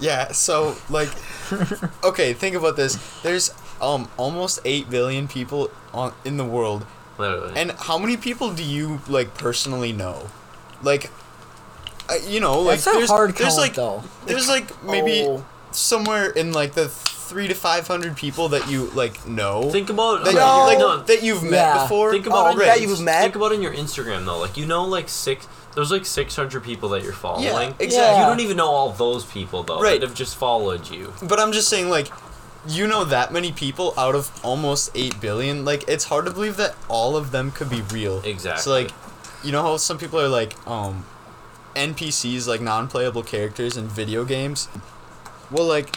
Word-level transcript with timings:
Yeah, 0.00 0.32
so 0.32 0.76
like 0.90 1.08
okay, 2.02 2.32
think 2.32 2.56
about 2.56 2.76
this. 2.76 2.96
There's 3.22 3.52
um 3.80 4.08
almost 4.16 4.60
8 4.64 4.90
billion 4.90 5.28
people 5.28 5.70
on 5.92 6.12
in 6.24 6.36
the 6.36 6.44
world. 6.44 6.86
Literally. 7.18 7.52
And 7.56 7.72
how 7.72 7.98
many 7.98 8.16
people 8.16 8.52
do 8.52 8.62
you 8.64 9.00
like 9.08 9.34
personally 9.34 9.92
know? 9.92 10.28
Like 10.82 11.10
uh, 12.08 12.14
you 12.26 12.40
know, 12.40 12.60
like 12.60 12.80
That's 12.80 12.86
a 12.88 12.98
there's 12.98 13.08
hard 13.10 13.30
there's 13.36 13.50
count, 13.54 13.56
like 13.60 13.74
though. 13.74 14.02
there's 14.26 14.48
like 14.48 14.82
maybe 14.84 15.22
Oh. 15.26 15.44
somewhere 15.70 16.28
in 16.30 16.52
like 16.52 16.74
the 16.74 16.88
3 16.88 17.48
to 17.48 17.54
500 17.54 18.16
people 18.16 18.48
that 18.50 18.68
you 18.68 18.90
like 18.94 19.26
know 19.26 19.70
think 19.70 19.88
about 19.90 20.24
that, 20.24 20.34
No. 20.34 20.64
like, 20.66 20.78
no, 20.78 21.02
that 21.04 21.22
you've 21.22 21.42
met 21.42 21.52
Yeah. 21.52 21.82
before. 21.84 22.12
Think 22.12 22.26
about 22.26 22.54
Oh, 22.56 22.60
it. 22.60 22.64
that 22.66 22.80
you've 22.82 23.00
met? 23.00 23.22
Think 23.22 23.36
about 23.36 23.52
in 23.52 23.62
your 23.62 23.72
Instagram 23.72 24.26
though. 24.26 24.38
Like 24.38 24.56
you 24.56 24.66
know, 24.66 24.84
like 24.84 25.08
six. 25.08 25.46
There's 25.74 25.90
like 25.90 26.06
600 26.06 26.62
people 26.62 26.88
that 26.90 27.02
you're 27.02 27.12
following. 27.12 27.44
Yeah, 27.44 27.68
exactly. 27.78 27.96
Yeah. 27.96 28.20
You 28.20 28.26
don't 28.26 28.40
even 28.40 28.56
know 28.56 28.68
all 28.68 28.90
those 28.90 29.24
people 29.24 29.62
though. 29.62 29.80
Right. 29.80 30.00
That 30.00 30.08
have 30.08 30.16
just 30.16 30.36
followed 30.36 30.88
you. 30.90 31.12
But 31.22 31.40
I'm 31.40 31.52
just 31.52 31.68
saying, 31.68 31.88
like, 31.88 32.08
you 32.66 32.86
know 32.86 33.04
that 33.04 33.32
many 33.32 33.52
people 33.52 33.92
out 33.96 34.14
of 34.14 34.30
almost 34.44 34.90
8 34.94 35.20
billion. 35.20 35.64
Like, 35.64 35.88
it's 35.88 36.04
hard 36.04 36.26
to 36.26 36.30
believe 36.30 36.56
that 36.56 36.76
all 36.88 37.16
of 37.16 37.30
them 37.30 37.50
could 37.50 37.68
be 37.68 37.82
real. 37.82 38.20
Exactly. 38.24 38.62
So, 38.62 38.70
like, 38.70 38.90
you 39.42 39.52
know 39.52 39.62
how 39.62 39.76
some 39.76 39.98
people 39.98 40.20
are 40.20 40.28
like, 40.28 40.54
um, 40.66 41.04
NPCs, 41.74 42.46
like 42.46 42.60
non 42.60 42.88
playable 42.88 43.22
characters 43.22 43.76
in 43.76 43.88
video 43.88 44.24
games? 44.24 44.68
Well, 45.50 45.66
like, 45.66 45.96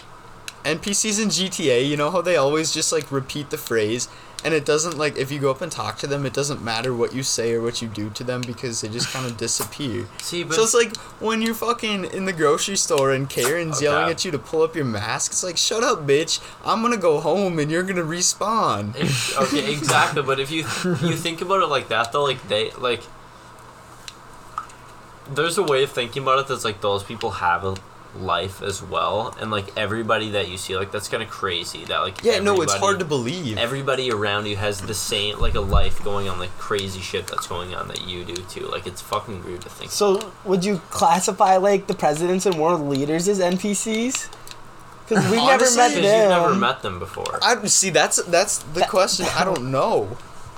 NPCs 0.66 1.22
in 1.22 1.30
GTA, 1.30 1.88
you 1.88 1.96
know 1.96 2.12
how 2.12 2.22
they 2.22 2.36
always 2.36 2.74
just, 2.74 2.92
like, 2.92 3.12
repeat 3.12 3.52
the 3.52 3.58
phrase? 3.58 4.10
And 4.46 4.54
it 4.54 4.66
doesn't, 4.66 4.98
like, 4.98 5.18
if 5.18 5.32
you 5.32 5.40
go 5.40 5.50
up 5.50 5.62
and 5.62 5.72
talk 5.72 5.98
to 5.98 6.08
them, 6.08 6.24
it 6.26 6.32
doesn't 6.32 6.62
matter 6.64 6.94
what 6.94 7.14
you 7.14 7.24
say 7.24 7.54
or 7.54 7.62
what 7.62 7.82
you 7.82 7.88
do 7.88 8.12
to 8.12 8.24
them 8.24 8.42
because 8.42 8.82
they 8.82 8.88
just 8.88 9.12
kind 9.12 9.26
of 9.26 9.36
disappear. 9.36 10.06
See, 10.20 10.44
but 10.44 10.54
So 10.56 10.64
it's 10.64 10.76
like 10.76 10.96
when 11.20 11.42
you're 11.42 11.56
fucking 11.56 12.06
in 12.06 12.26
the 12.26 12.34
grocery 12.34 12.78
store 12.78 13.12
and 13.12 13.28
Karen's 13.28 13.78
Okay. 13.78 13.86
yelling 13.86 14.12
at 14.12 14.24
you 14.24 14.32
to 14.32 14.38
pull 14.38 14.62
up 14.62 14.76
your 14.76 14.86
mask. 14.86 15.32
It's 15.32 15.44
like, 15.44 15.58
shut 15.58 15.84
up, 15.84 16.06
bitch. 16.06 16.40
I'm 16.64 16.84
gonna 16.84 16.98
go 16.98 17.20
home 17.20 17.58
and 17.58 17.72
you're 17.72 17.82
gonna 17.84 18.04
respawn. 18.04 18.96
Okay, 19.42 19.74
exactly. 19.78 20.22
But 20.22 20.40
if 20.40 20.52
you 20.52 20.60
you 21.02 21.16
think 21.16 21.42
about 21.42 21.64
it 21.64 21.68
like 21.68 21.88
that 21.90 22.12
though, 22.12 22.24
like 22.24 22.48
they 22.48 22.70
like. 22.72 23.02
There's 25.30 25.58
a 25.58 25.64
way 25.64 25.84
of 25.84 25.92
thinking 25.92 26.24
about 26.24 26.40
it 26.40 26.48
that's 26.48 26.64
like 26.64 26.80
those 26.82 27.04
people 27.04 27.32
have 27.32 27.66
a 27.66 27.76
life 28.16 28.62
as 28.62 28.82
well, 28.82 29.36
and 29.40 29.52
like 29.52 29.76
everybody 29.78 30.32
that 30.32 30.50
you 30.50 30.58
see, 30.58 30.76
like 30.76 30.92
that's 30.92 31.08
kind 31.08 31.22
of 31.24 31.30
crazy. 31.30 31.86
That 31.86 32.00
like 32.00 32.24
Yeah, 32.24 32.40
no, 32.40 32.62
it's 32.62 32.74
hard 32.74 33.00
to 33.00 33.06
believe. 33.06 33.58
Everybody 33.58 34.12
around 34.12 34.46
you 34.46 34.56
has 34.56 34.82
the 34.82 34.94
same 34.94 35.40
like 35.40 35.56
a 35.56 35.62
life 35.62 36.04
going 36.04 36.28
on, 36.30 36.40
like 36.40 36.56
crazy 36.58 37.00
shit 37.02 37.28
that's 37.28 37.48
going 37.48 37.74
on 37.76 37.88
that 37.90 38.08
you 38.08 38.24
do 38.24 38.36
too. 38.36 38.68
Like 38.68 38.88
it's 38.88 39.02
fucking 39.02 39.44
weird 39.46 39.62
to 39.62 39.70
think. 39.70 39.92
So, 39.92 40.32
would 40.46 40.64
you 40.66 40.82
classify 40.90 41.58
like 41.58 41.88
the 41.88 41.94
presidents 41.96 42.46
and 42.46 42.60
world 42.60 42.82
leaders 42.82 43.28
as 43.28 43.40
NPCs? 43.40 44.30
Because 45.08 45.24
we've 45.32 45.36
never 45.42 45.64
met 45.76 45.94
them. 45.94 46.04
you've 46.04 46.30
never 46.30 46.56
met 46.56 46.82
them 46.82 47.00
before. 47.00 47.40
I 47.42 47.64
see. 47.68 47.90
That's 47.92 48.22
that's 48.24 48.60
the 48.60 48.82
That- 48.82 48.90
question. 48.90 49.26
I 49.36 49.44
don't 49.46 49.72
know. 49.72 50.18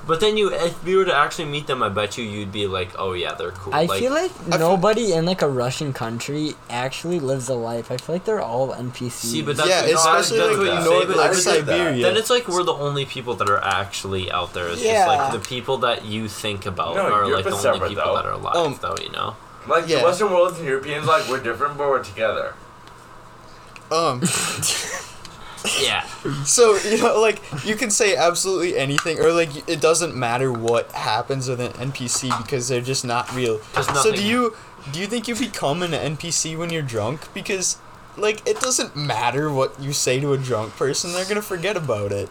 But 0.09 0.21
then 0.21 0.37
you, 0.37 0.51
if 0.51 0.75
you 0.87 0.97
were 0.97 1.05
to 1.05 1.15
actually 1.15 1.45
meet 1.45 1.67
them, 1.67 1.83
I 1.83 1.89
bet 1.89 2.17
you 2.17 2.23
you'd 2.23 2.51
be 2.51 2.65
like, 2.65 2.89
oh 2.97 3.13
yeah, 3.13 3.35
they're 3.35 3.51
cool. 3.51 3.75
I 3.75 3.85
feel 3.85 4.11
like 4.11 4.31
feel- 4.31 4.57
nobody 4.57 5.13
in 5.13 5.27
like 5.27 5.43
a 5.43 5.47
Russian 5.47 5.93
country 5.93 6.55
actually 6.67 7.19
lives 7.19 7.47
a 7.47 7.53
life. 7.53 7.91
I 7.91 7.97
feel 7.97 8.15
like 8.15 8.25
they're 8.25 8.41
all 8.41 8.73
NPCs. 8.73 9.11
See, 9.11 9.41
but 9.43 9.55
that's 9.57 9.69
yeah, 9.69 9.81
no, 9.85 9.93
especially 9.99 10.39
that's 10.39 10.49
like 10.49 10.57
what 10.57 10.65
you 10.65 10.93
you 10.93 11.01
say, 11.01 11.05
but 11.05 11.15
like 11.17 11.31
it's 11.31 11.45
I 11.45 11.57
get 11.57 11.65
that. 11.67 11.77
Siberia. 11.77 12.01
Then 12.03 12.17
it's 12.17 12.31
like 12.31 12.47
we're 12.47 12.63
the 12.63 12.73
only 12.73 13.05
people 13.05 13.35
that 13.35 13.47
are 13.47 13.63
actually 13.63 14.31
out 14.31 14.55
there. 14.55 14.67
It's 14.69 14.81
Yeah. 14.83 15.05
just 15.05 15.07
like 15.07 15.31
the 15.31 15.47
people 15.47 15.77
that 15.77 16.03
you 16.05 16.27
think 16.27 16.65
about 16.65 16.95
No, 16.95 17.03
are 17.03 17.27
like 17.31 17.43
the 17.43 17.51
only 17.51 17.61
separate, 17.61 17.89
people 17.89 18.03
though. 18.05 18.15
that 18.15 18.25
are 18.25 18.31
alive, 18.33 18.55
Um, 18.55 18.79
though. 18.81 18.95
You 18.99 19.11
know. 19.11 19.35
Like 19.67 19.87
Yeah. 19.87 19.99
the 19.99 20.05
Western 20.05 20.31
world 20.31 20.55
and 20.57 20.65
Europeans, 20.65 21.05
like 21.05 21.29
we're 21.29 21.39
different, 21.43 21.77
but 21.77 21.87
we're 21.87 22.03
together. 22.03 22.55
um. 23.91 24.23
Yeah. 25.81 26.05
So 26.45 26.77
you 26.77 27.01
know, 27.01 27.19
like 27.19 27.41
you 27.65 27.75
can 27.75 27.89
say 27.89 28.15
absolutely 28.15 28.77
anything, 28.77 29.19
or 29.19 29.31
like 29.31 29.67
it 29.69 29.79
doesn't 29.81 30.15
matter 30.15 30.51
what 30.51 30.91
happens 30.91 31.47
with 31.47 31.59
an 31.59 31.71
NPC 31.73 32.35
because 32.43 32.67
they're 32.67 32.81
just 32.81 33.05
not 33.05 33.33
real. 33.35 33.59
There's 33.73 33.87
So 34.01 34.11
do 34.11 34.23
you 34.23 34.55
do 34.91 34.99
you 34.99 35.07
think 35.07 35.27
you 35.27 35.35
become 35.35 35.81
an 35.83 35.91
NPC 35.91 36.57
when 36.57 36.69
you're 36.69 36.81
drunk? 36.81 37.33
Because 37.33 37.77
like 38.17 38.45
it 38.47 38.59
doesn't 38.59 38.95
matter 38.95 39.51
what 39.51 39.79
you 39.79 39.93
say 39.93 40.19
to 40.19 40.33
a 40.33 40.37
drunk 40.37 40.75
person; 40.75 41.13
they're 41.13 41.25
gonna 41.25 41.41
forget 41.41 41.77
about 41.77 42.11
it. 42.11 42.29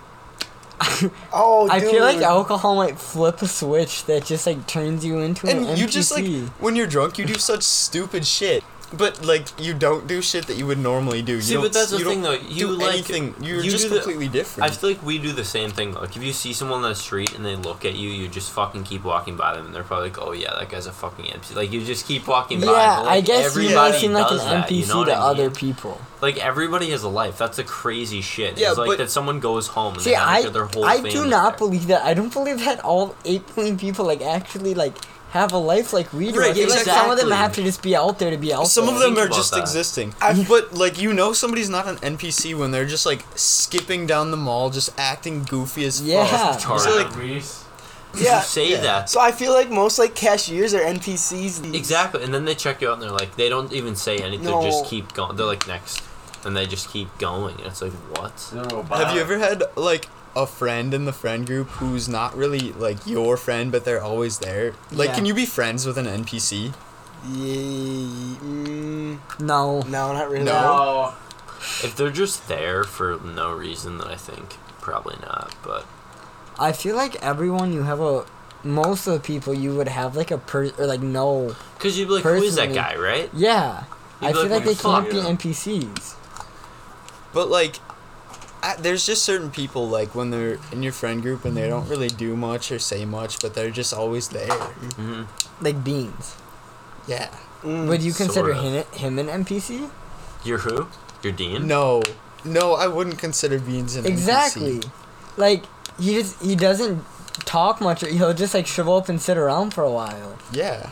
oh, 1.33 1.69
I 1.71 1.81
feel 1.81 2.03
like 2.03 2.19
alcohol 2.19 2.77
might 2.77 2.99
flip 2.99 3.43
a 3.43 3.49
switch 3.49 4.05
that 4.05 4.25
just 4.25 4.47
like 4.47 4.67
turns 4.67 5.05
you 5.05 5.19
into 5.19 5.49
an 5.49 5.59
And 5.59 5.67
NPC. 5.67 5.79
you 5.79 5.87
just 5.87 6.13
like 6.13 6.27
when 6.61 6.77
you're 6.77 6.87
drunk, 6.87 7.19
you 7.19 7.25
do 7.25 7.35
such 7.35 7.63
stupid 7.63 8.27
shit. 8.27 8.63
But 8.91 9.23
like 9.23 9.47
you 9.61 9.75
don't 9.75 10.07
do 10.07 10.23
shit 10.23 10.47
that 10.47 10.57
you 10.57 10.67
would 10.67 10.79
normally 10.79 11.21
do. 11.21 11.35
You 11.35 11.41
See, 11.43 11.55
don't, 11.55 11.65
but 11.65 11.73
that's 11.75 11.91
the 11.91 11.99
you 11.99 12.05
thing, 12.07 12.23
though. 12.23 12.33
You, 12.33 12.69
do 12.69 12.73
like, 12.73 12.95
anything. 12.95 13.35
You're 13.43 13.61
you 13.63 13.71
just 13.71 13.85
do 13.85 13.91
the- 13.91 13.97
completely 13.97 14.29
different. 14.29 14.71
I 14.71 14.75
feel 14.75 14.89
like 14.91 15.03
we 15.03 15.19
do 15.19 15.33
the 15.33 15.45
same 15.45 15.71
thing. 15.71 15.93
Like 15.93 16.17
if 16.17 16.23
you 16.23 16.33
see 16.33 16.55
someone 16.55 16.83
on 16.83 16.89
the 16.89 16.95
street 16.95 17.35
and 17.35 17.45
they 17.45 17.55
look 17.55 17.85
at 17.85 17.97
you, 17.97 18.09
you 18.09 18.29
just 18.29 18.51
fucking 18.53 18.85
keep 18.85 19.05
walking 19.05 19.37
by 19.37 19.55
them, 19.55 19.67
and 19.67 19.75
they're 19.75 19.83
probably 19.83 20.09
like, 20.09 20.19
"Oh 20.19 20.33
yeah, 20.33 20.55
that 20.59 20.71
guy's 20.71 20.87
a 20.87 20.93
fucking 20.93 21.27
NPC." 21.27 21.55
Like 21.55 21.71
you 21.71 21.85
just 21.85 22.07
keep 22.07 22.27
walking 22.27 22.61
by. 22.61 22.67
yeah, 22.67 23.01
like, 23.01 23.09
I 23.09 23.21
guess 23.21 23.55
you 23.55 23.63
everybody 23.63 23.93
might 23.93 23.99
seem 24.01 24.13
like 24.15 24.31
an 24.31 24.37
does 24.39 24.45
that, 24.47 24.69
NPC 24.69 24.77
you 24.81 24.87
know 24.87 25.05
to 25.05 25.13
I 25.13 25.15
mean? 25.17 25.23
other 25.23 25.51
people. 25.51 26.01
Like 26.23 26.43
everybody 26.43 26.91
has 26.91 27.03
a 27.03 27.09
life. 27.11 27.37
That's 27.37 27.59
a 27.59 27.65
crazy 27.65 28.23
shit. 28.23 28.57
Yeah, 28.59 28.71
it's 28.71 28.79
like 28.79 28.87
but- 28.89 28.99
that 28.99 29.11
someone 29.11 29.39
goes 29.39 29.67
home 29.67 29.95
and 29.95 30.03
See, 30.03 30.11
they 30.11 30.17
have 30.17 30.47
I 30.47 30.49
their 30.49 30.65
whole 30.65 30.85
I 30.87 30.95
family 30.97 31.11
do 31.11 31.27
not 31.27 31.59
there. 31.59 31.69
believe 31.69 31.87
that. 31.89 32.05
I 32.05 32.15
don't 32.15 32.33
believe 32.33 32.61
that 32.65 32.81
all 32.81 33.15
eight 33.27 33.55
billion 33.55 33.77
people 33.77 34.07
like 34.07 34.23
actually 34.23 34.73
like 34.75 34.97
have 35.31 35.53
a 35.53 35.59
life 35.59 35.93
like 35.93 36.13
we 36.13 36.33
do. 36.33 36.39
Right, 36.41 36.51
I 36.51 36.55
feel 36.55 36.69
like 36.71 36.79
some 36.81 37.11
of 37.11 37.19
them 37.19 37.31
have 37.31 37.53
to 37.55 37.63
just 37.63 37.83
be 37.83 37.95
out 37.95 38.19
there 38.19 38.31
to 38.31 38.39
be 38.39 38.53
out 38.53 38.67
Some 38.67 38.87
there. 38.87 38.95
of 38.95 39.01
them 39.01 39.15
Think 39.15 39.31
are 39.31 39.35
just 39.35 39.51
that. 39.53 39.61
existing. 39.61 40.15
I- 40.21 40.45
but 40.49 40.73
like 40.75 41.01
you 41.01 41.13
know 41.13 41.33
somebody's 41.33 41.69
not 41.69 41.87
an 41.87 41.97
NPC 41.97 42.57
when 42.59 42.71
they're 42.71 42.87
just 42.87 43.05
like 43.07 43.25
skipping 43.35 44.07
down 44.07 44.31
the 44.31 44.37
mall, 44.39 44.71
just 44.71 44.91
acting 44.99 45.43
goofy 45.45 45.85
as 45.85 46.01
Yeah. 46.03 46.27
fuck. 46.27 46.61
Retarded. 46.61 46.81
So, 46.81 46.97
like, 46.97 47.17
Reese. 47.17 47.65
Yeah. 48.17 48.39
You 48.39 48.43
say 48.45 48.71
Yeah. 48.71 48.81
that. 48.81 49.11
So 49.11 49.21
I 49.21 49.33
feel 49.33 49.53
like 49.53 49.71
most 49.71 49.99
like 49.99 50.15
cashiers 50.15 50.73
are 50.73 50.81
NPCs. 50.81 51.61
these- 51.61 51.75
Exactly, 51.75 52.23
and 52.25 52.33
then 52.33 52.47
they 52.47 52.55
check 52.55 52.81
you 52.81 52.89
out 52.89 52.95
and 52.95 53.03
they're 53.03 53.11
like, 53.11 53.37
they 53.37 53.49
don't 53.51 53.71
even 53.73 53.97
say 53.97 54.17
anything. 54.19 54.47
No. 54.47 54.63
They 54.63 54.71
just 54.71 54.87
keep 54.87 55.13
going. 55.13 55.37
They're 55.37 55.45
like 55.45 55.69
next, 55.69 56.01
and 56.45 56.57
they 56.57 56.67
just 56.67 56.91
keep 56.91 57.17
going. 57.19 57.57
And 57.59 57.67
it's 57.67 57.83
like 57.83 57.93
what? 58.17 58.33
have 58.99 59.15
you 59.15 59.21
ever 59.21 59.39
had 59.39 59.63
like 59.77 60.09
a 60.43 60.47
friend 60.47 60.95
in 60.95 61.05
the 61.05 61.13
friend 61.13 61.47
group 61.47 61.69
who's 61.83 62.09
not 62.09 62.37
really 62.37 62.73
like 62.73 63.07
your 63.07 63.37
friend, 63.37 63.73
but 63.73 63.85
they're 63.85 64.03
always 64.03 64.39
there? 64.39 64.73
Like, 64.93 65.09
Yeah. 65.11 65.15
can 65.17 65.27
you 65.27 65.35
be 65.35 65.47
friends 65.47 65.85
with 65.87 65.99
an 65.99 66.07
NPC? 66.07 66.73
Yeah, 67.27 68.37
mm, 68.43 69.19
no. 69.41 69.81
no, 69.83 70.13
not 70.13 70.31
really. 70.31 70.45
No. 70.45 71.15
If 71.83 71.97
they're 71.97 72.11
just 72.11 72.47
there 72.49 72.85
for 72.85 73.19
no 73.25 73.53
reason, 73.53 73.99
then 73.99 74.07
I 74.09 74.15
think 74.17 74.57
probably 74.81 75.17
not. 75.23 75.55
But 75.65 75.85
I 76.59 76.71
feel 76.73 76.95
like 76.97 77.17
everyone 77.23 77.73
you 77.73 77.83
have 77.83 78.01
a 78.01 78.25
most 78.65 79.07
of 79.07 79.15
the 79.15 79.21
people 79.21 79.55
you 79.55 79.75
would 79.75 79.89
have 79.89 80.17
like 80.17 80.31
a 80.31 80.39
per 80.39 80.71
or 80.79 80.87
like 80.87 81.01
no 81.01 81.55
because 81.77 81.99
you'd 81.99 82.07
be 82.09 82.15
like, 82.15 82.23
who 82.25 82.35
is 82.43 82.55
that 82.57 82.69
Personally- 82.69 82.75
guy, 82.75 82.97
right? 82.97 83.31
yeah. 83.35 83.85
You'd 84.21 84.29
I 84.29 84.33
be 84.33 84.35
feel 84.35 84.43
like, 84.43 84.51
like 84.53 84.65
they 84.65 84.75
"Fuck, 84.75 85.11
can't 85.11 85.11
be 85.11 85.17
yeah." 85.19 85.53
NPCs. 85.53 86.15
But 87.33 87.49
like, 87.51 87.77
I, 88.69 88.77
there's 88.77 89.07
just 89.07 89.23
certain 89.25 89.51
people 89.51 89.89
like 89.89 90.15
when 90.15 90.31
they're 90.31 90.59
in 90.73 90.83
your 90.83 90.93
friend 90.93 91.23
group 91.23 91.45
and 91.45 91.57
they 91.57 91.69
don't 91.69 91.89
really 91.89 92.09
do 92.09 92.37
much 92.37 92.71
or 92.71 92.79
say 92.79 93.05
much, 93.05 93.41
but 93.41 93.55
they're 93.55 93.71
just 93.71 93.93
always 93.95 94.29
there. 94.29 94.49
hmm 94.97 95.23
Like 95.61 95.83
beans. 95.83 96.37
Yeah. 97.07 97.29
Mm. 97.63 97.89
Would 97.89 98.03
you 98.03 98.13
consider 98.13 98.55
sort 98.55 98.65
of. 98.67 98.87
him, 98.93 99.17
him 99.17 99.19
an 99.19 99.45
NPC? 99.45 99.91
You're 100.45 100.59
who? 100.59 100.89
You're 101.23 101.33
Dean. 101.33 101.67
No, 101.67 102.03
no, 102.45 102.75
I 102.75 102.87
wouldn't 102.87 103.19
consider 103.19 103.59
beans 103.59 103.97
an 103.97 104.07
Exactly. 104.07 104.79
NPC. 104.81 104.91
Like 105.37 105.65
he 105.99 106.15
just 106.15 106.41
he 106.43 106.55
doesn't 106.55 107.05
talk 107.45 107.81
much. 107.81 108.03
Or 108.03 108.09
he'll 108.09 108.35
just 108.35 108.55
like 108.55 108.67
shrivel 108.67 108.97
up 108.97 109.09
and 109.09 109.21
sit 109.21 109.37
around 109.39 109.73
for 109.75 109.83
a 109.83 109.91
while. 109.91 110.39
Yeah. 110.53 110.91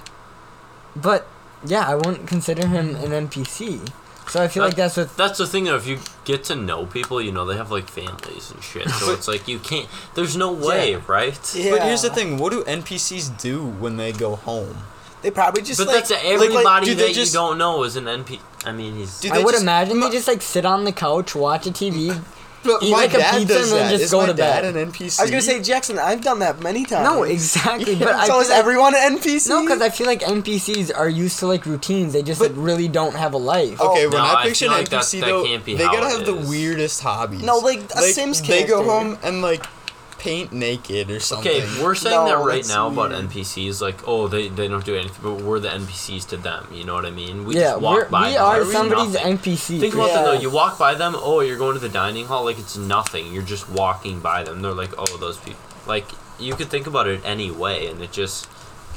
But 0.96 1.26
yeah, 1.64 1.86
I 1.86 1.94
wouldn't 1.94 2.26
consider 2.26 2.66
him 2.66 2.96
an 2.96 3.28
NPC. 3.28 3.88
So 4.28 4.42
I 4.42 4.48
feel 4.48 4.64
like 4.64 4.74
that's 4.74 4.96
what. 4.96 5.16
That's 5.16 5.38
the 5.38 5.46
thing 5.46 5.64
though. 5.64 5.76
If 5.76 5.86
you 5.86 5.98
get 6.24 6.44
to 6.44 6.56
know 6.56 6.86
people, 6.86 7.20
you 7.22 7.30
know 7.32 7.44
they 7.46 7.56
have 7.56 7.70
like 7.70 7.88
families 7.88 8.50
and 8.50 8.62
shit. 8.62 8.88
So 8.90 9.12
it's 9.12 9.28
like 9.28 9.46
you 9.46 9.58
can't. 9.58 9.88
There's 10.14 10.36
no 10.36 10.52
way, 10.52 10.92
Yeah. 10.92 11.00
right? 11.06 11.54
Yeah. 11.54 11.70
But 11.72 11.82
here's 11.82 12.02
the 12.02 12.10
thing: 12.10 12.36
what 12.38 12.52
do 12.52 12.64
NPCs 12.64 13.40
do 13.40 13.64
when 13.64 13.96
they 13.96 14.12
go 14.12 14.34
home? 14.36 14.76
They 15.22 15.30
probably 15.30 15.62
just 15.62 15.78
But 15.78 15.86
like, 15.88 16.06
that's 16.06 16.10
everybody 16.24 16.86
do 16.86 16.94
they 16.94 17.08
that 17.08 17.14
just- 17.14 17.32
you 17.32 17.38
don't 17.40 17.56
know 17.58 17.82
is 17.84 17.96
an 17.96 18.04
NP. 18.04 18.38
I 18.64 18.72
mean, 18.72 18.96
he's. 18.96 19.20
Do 19.20 19.30
I 19.32 19.38
they 19.38 19.44
would 19.44 19.52
just- 19.52 19.62
imagine 19.62 20.00
they 20.00 20.10
just 20.10 20.28
like 20.28 20.42
sit 20.42 20.64
on 20.66 20.84
the 20.84 20.92
couch, 20.92 21.34
watch 21.34 21.66
a 21.66 21.70
TV. 21.70 22.10
Mm. 22.10 22.22
But 22.64 22.82
Eat 22.82 22.90
my 22.90 22.96
like 22.98 23.14
a 23.14 23.18
dad 23.18 23.38
pizza 23.38 23.54
does 23.54 23.70
and 23.70 23.78
then 23.80 23.84
that. 23.86 23.90
just 23.92 24.04
Is 24.04 24.10
go 24.10 24.20
my 24.20 24.26
to 24.26 24.34
dad 24.34 24.62
bed. 24.62 24.76
an 24.76 24.90
NPC? 24.90 25.20
I 25.20 25.22
was 25.22 25.30
gonna 25.30 25.40
say 25.42 25.62
Jackson. 25.62 25.98
I've 26.00 26.20
done 26.20 26.40
that 26.40 26.60
many 26.60 26.84
times. 26.84 27.04
No, 27.08 27.22
exactly. 27.22 27.94
But 27.98 28.08
I 28.14 28.26
so 28.26 28.32
feel 28.32 28.40
is 28.42 28.48
like, 28.48 28.58
everyone 28.58 28.94
an 28.96 29.18
NPC? 29.18 29.48
no, 29.48 29.62
because 29.62 29.80
I 29.80 29.88
feel 29.90 30.06
like 30.08 30.20
NPCs 30.22 30.90
are 30.96 31.08
used 31.08 31.38
to 31.40 31.46
like 31.46 31.64
routines. 31.64 32.12
They 32.12 32.22
just 32.22 32.40
like 32.40 32.52
really 32.54 32.88
don't 32.88 33.14
have 33.14 33.34
a 33.34 33.38
life. 33.38 33.80
Okay, 33.80 34.06
Oh, 34.06 34.10
when 34.10 34.18
No, 34.18 34.24
I 34.24 34.34
I 34.40 34.42
picture 34.46 34.64
feel 34.64 34.72
an 34.72 34.78
like 34.80 34.88
that- 34.88 35.02
NPC 35.04 35.20
that 35.20 35.26
though, 35.26 35.44
can't 35.44 35.64
be 35.64 35.74
they 35.76 35.84
how 35.84 35.92
gotta 35.94 36.06
it 36.06 36.18
have 36.18 36.26
the 36.26 36.36
is. 36.38 36.48
weirdest 36.48 37.00
hobbies. 37.02 37.42
No, 37.42 37.58
like 37.58 37.80
a 37.94 38.00
like, 38.00 38.14
Sims 38.14 38.40
They 38.42 38.64
go 38.64 38.82
character. 38.82 38.90
home 38.90 39.18
and 39.22 39.42
like 39.42 39.64
paint 40.26 40.52
naked 40.52 41.10
or 41.10 41.20
something. 41.20 41.50
Okay, 41.50 41.82
we're 41.82 41.94
saying 41.94 42.14
No, 42.14 42.26
that 42.26 42.44
right 42.44 42.56
that's 42.56 42.68
now 42.68 42.88
about. 42.88 43.12
NPCs, 43.12 43.80
like, 43.80 44.06
oh, 44.08 44.26
they, 44.26 44.48
they 44.48 44.66
don't 44.66 44.84
do 44.84 44.96
anything, 44.96 45.20
but 45.22 45.42
we're 45.44 45.60
the 45.60 45.68
NPCs 45.68 46.28
to 46.30 46.36
them. 46.36 46.66
You 46.72 46.84
know 46.84 46.94
what 46.94 47.06
I 47.06 47.10
mean? 47.10 47.44
We 47.44 47.54
yeah, 47.54 47.70
just 47.70 47.80
walk 47.82 47.94
we're, 47.96 48.08
by 48.08 48.28
we 48.28 48.34
them. 48.34 48.44
are 48.44 48.60
There's 48.60 48.72
somebody's 48.72 49.14
nothing. 49.14 49.38
NPC. 49.38 49.80
Think 49.80 49.94
about 49.94 50.08
that 50.14 50.24
though. 50.24 50.32
You 50.32 50.50
walk 50.50 50.78
by 50.78 50.94
them. 50.94 51.14
Oh, 51.16 51.40
you're 51.40 51.58
going 51.58 51.74
to 51.74 51.80
the 51.80 51.88
dining 51.88 52.26
hall. 52.26 52.44
Like 52.44 52.58
it's 52.58 52.76
nothing. 52.76 53.32
You're 53.32 53.42
just 53.44 53.68
walking 53.70 54.20
by 54.20 54.42
them. 54.42 54.62
They're 54.62 54.72
like, 54.72 54.92
oh, 54.98 55.16
those 55.18 55.38
people. 55.38 55.60
Like 55.86 56.06
you 56.40 56.54
could 56.54 56.68
think 56.68 56.86
about 56.86 57.06
it 57.06 57.20
any 57.24 57.50
way, 57.50 57.86
and 57.86 58.02
it 58.02 58.12
just 58.12 58.48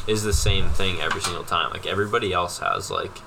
is 0.08 0.24
the 0.24 0.34
same 0.34 0.70
thing 0.70 1.00
every 1.00 1.22
single 1.22 1.44
time. 1.44 1.70
Like 1.72 1.86
everybody 1.86 2.34
else 2.34 2.60
has 2.60 2.90
like 2.90 3.20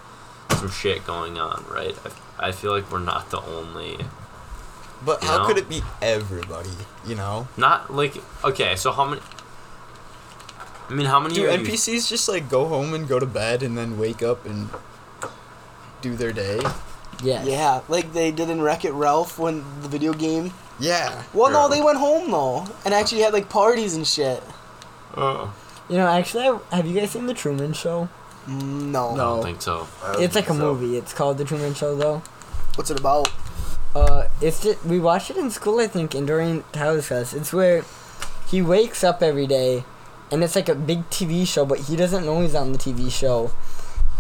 some 0.50 0.70
shit 0.70 1.06
going 1.06 1.38
on, 1.38 1.64
right? 1.70 1.96
I, 2.38 2.48
I 2.48 2.52
feel 2.52 2.72
like 2.72 2.90
we're 2.90 2.98
not 2.98 3.30
the 3.30 3.40
only. 3.40 3.98
But 5.04 5.22
you 5.22 5.28
how 5.28 5.38
know? 5.38 5.46
could 5.46 5.58
it 5.58 5.68
be 5.68 5.82
everybody? 6.00 6.70
You 7.06 7.14
know? 7.14 7.48
Not 7.56 7.92
like 7.92 8.16
okay. 8.44 8.76
So 8.76 8.92
how 8.92 9.04
many? 9.04 9.20
I 10.88 10.94
mean, 10.94 11.06
how 11.06 11.20
many 11.20 11.34
Do 11.34 11.48
are 11.48 11.56
you- 11.56 11.64
NPCs 11.66 12.08
just 12.08 12.28
like 12.28 12.48
go 12.50 12.66
home 12.66 12.92
and 12.94 13.08
go 13.08 13.18
to 13.18 13.26
bed 13.26 13.62
and 13.62 13.76
then 13.78 13.98
wake 13.98 14.22
up 14.22 14.44
and 14.44 14.68
do 16.00 16.14
their 16.16 16.32
day? 16.32 16.60
yeah. 17.22 17.42
Yeah, 17.44 17.80
like 17.88 18.12
they 18.12 18.30
did 18.30 18.50
in 18.50 18.60
Wreck 18.60 18.84
It 18.84 18.92
Ralph 18.92 19.38
when 19.38 19.64
the 19.82 19.88
video 19.88 20.12
game. 20.12 20.52
Yeah. 20.80 21.22
Well, 21.32 21.50
no, 21.52 21.68
they 21.68 21.80
went 21.80 21.98
home 21.98 22.30
though, 22.30 22.66
and 22.84 22.92
actually 22.92 23.22
had 23.22 23.32
like 23.32 23.48
parties 23.48 23.94
and 23.94 24.06
shit. 24.06 24.42
Oh. 25.16 25.52
You 25.88 25.96
know, 25.98 26.06
actually, 26.06 26.44
have 26.72 26.86
you 26.86 26.98
guys 26.98 27.10
seen 27.10 27.26
the 27.26 27.34
Truman 27.34 27.72
Show? 27.74 28.08
Mm, 28.48 28.90
No. 28.90 29.10
I 29.10 29.16
No. 29.16 29.16
don't 29.36 29.42
think 29.44 29.62
so. 29.62 29.86
I 30.02 30.12
don't 30.14 30.22
It's 30.22 30.34
like 30.34 30.46
a 30.50 30.54
so. 30.54 30.58
movie. 30.74 30.96
It's 30.96 31.12
called 31.12 31.38
the 31.38 31.44
Truman 31.44 31.74
Show, 31.74 31.94
though. 31.94 32.22
What's 32.76 32.90
it 32.90 32.98
about? 32.98 33.28
Uh, 33.94 34.24
it's 34.40 34.62
just, 34.62 34.84
we 34.84 34.98
watched 34.98 35.30
it 35.30 35.36
in 35.36 35.50
school, 35.50 35.80
I 35.80 35.86
think, 35.86 36.14
and 36.14 36.26
during 36.26 36.64
Tyler's 36.72 37.08
class. 37.08 37.34
It's 37.34 37.52
where 37.52 37.84
he 38.48 38.62
wakes 38.62 39.04
up 39.04 39.22
every 39.22 39.46
day, 39.46 39.84
and 40.30 40.42
it's 40.42 40.56
like 40.56 40.68
a 40.68 40.74
big 40.74 41.08
TV 41.10 41.46
show, 41.46 41.64
but 41.66 41.80
he 41.80 41.96
doesn't 41.96 42.24
know 42.24 42.40
he's 42.40 42.54
on 42.54 42.72
the 42.72 42.78
TV 42.78 43.10
show. 43.10 43.50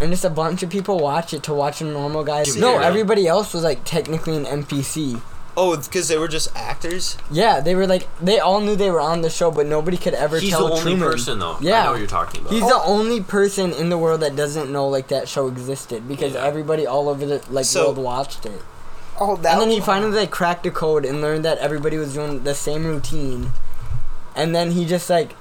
And 0.00 0.10
just 0.10 0.24
a 0.24 0.30
bunch 0.30 0.62
of 0.62 0.70
people 0.70 0.98
watch 0.98 1.32
it 1.32 1.42
to 1.44 1.54
watch 1.54 1.80
a 1.80 1.84
normal 1.84 2.24
guy. 2.24 2.42
Dude, 2.44 2.58
No, 2.60 2.78
everybody 2.78 3.26
else 3.26 3.54
was 3.54 3.62
like 3.62 3.84
technically 3.84 4.36
an 4.36 4.44
NPC. 4.44 5.20
Oh, 5.56 5.76
because 5.76 6.08
they 6.08 6.16
were 6.16 6.28
just 6.28 6.48
actors? 6.56 7.16
Yeah, 7.30 7.60
they 7.60 7.74
were 7.74 7.86
like 7.86 8.08
they 8.18 8.38
all 8.40 8.60
knew 8.60 8.74
they 8.74 8.90
were 8.90 9.00
on 9.02 9.20
the 9.20 9.28
show, 9.30 9.50
but 9.50 9.66
nobody 9.66 9.98
could 9.98 10.14
ever 10.14 10.38
He's 10.40 10.48
tell 10.50 10.66
the 10.66 10.72
only 10.72 10.82
Truman. 10.82 11.00
person 11.10 11.38
though. 11.40 11.52
I 11.52 11.58
Yeah. 11.60 11.84
know 11.84 11.90
what 11.92 11.98
you're 11.98 12.08
talking 12.08 12.40
about. 12.40 12.52
He's 12.54 12.66
the 12.66 12.80
only 12.84 13.20
person 13.20 13.72
in 13.74 13.90
the 13.90 13.98
world 13.98 14.20
that 14.22 14.34
doesn't 14.34 14.72
know 14.72 14.88
like 14.88 15.08
that 15.08 15.28
show 15.28 15.46
existed 15.48 16.08
because 16.08 16.32
Yeah. 16.32 16.42
everybody 16.44 16.86
all 16.86 17.08
over 17.10 17.24
the 17.26 17.42
like 17.50 17.66
So- 17.66 17.84
world 17.84 17.98
watched 17.98 18.46
it. 18.46 18.62
Oh, 19.22 19.36
that. 19.36 19.52
and 19.52 19.60
then 19.62 19.70
he 19.70 19.80
finally 19.80 20.16
like 20.16 20.30
cracked 20.30 20.64
the 20.64 20.70
code 20.70 21.04
and 21.04 21.20
learned 21.20 21.44
that 21.44 21.58
everybody 21.58 21.96
was 21.96 22.14
doing 22.14 22.42
the 22.44 22.54
same 22.54 22.84
routine. 22.84 23.50
And 24.34 24.54
then 24.54 24.70
he 24.72 24.84
just 24.86 25.08
like 25.10 25.34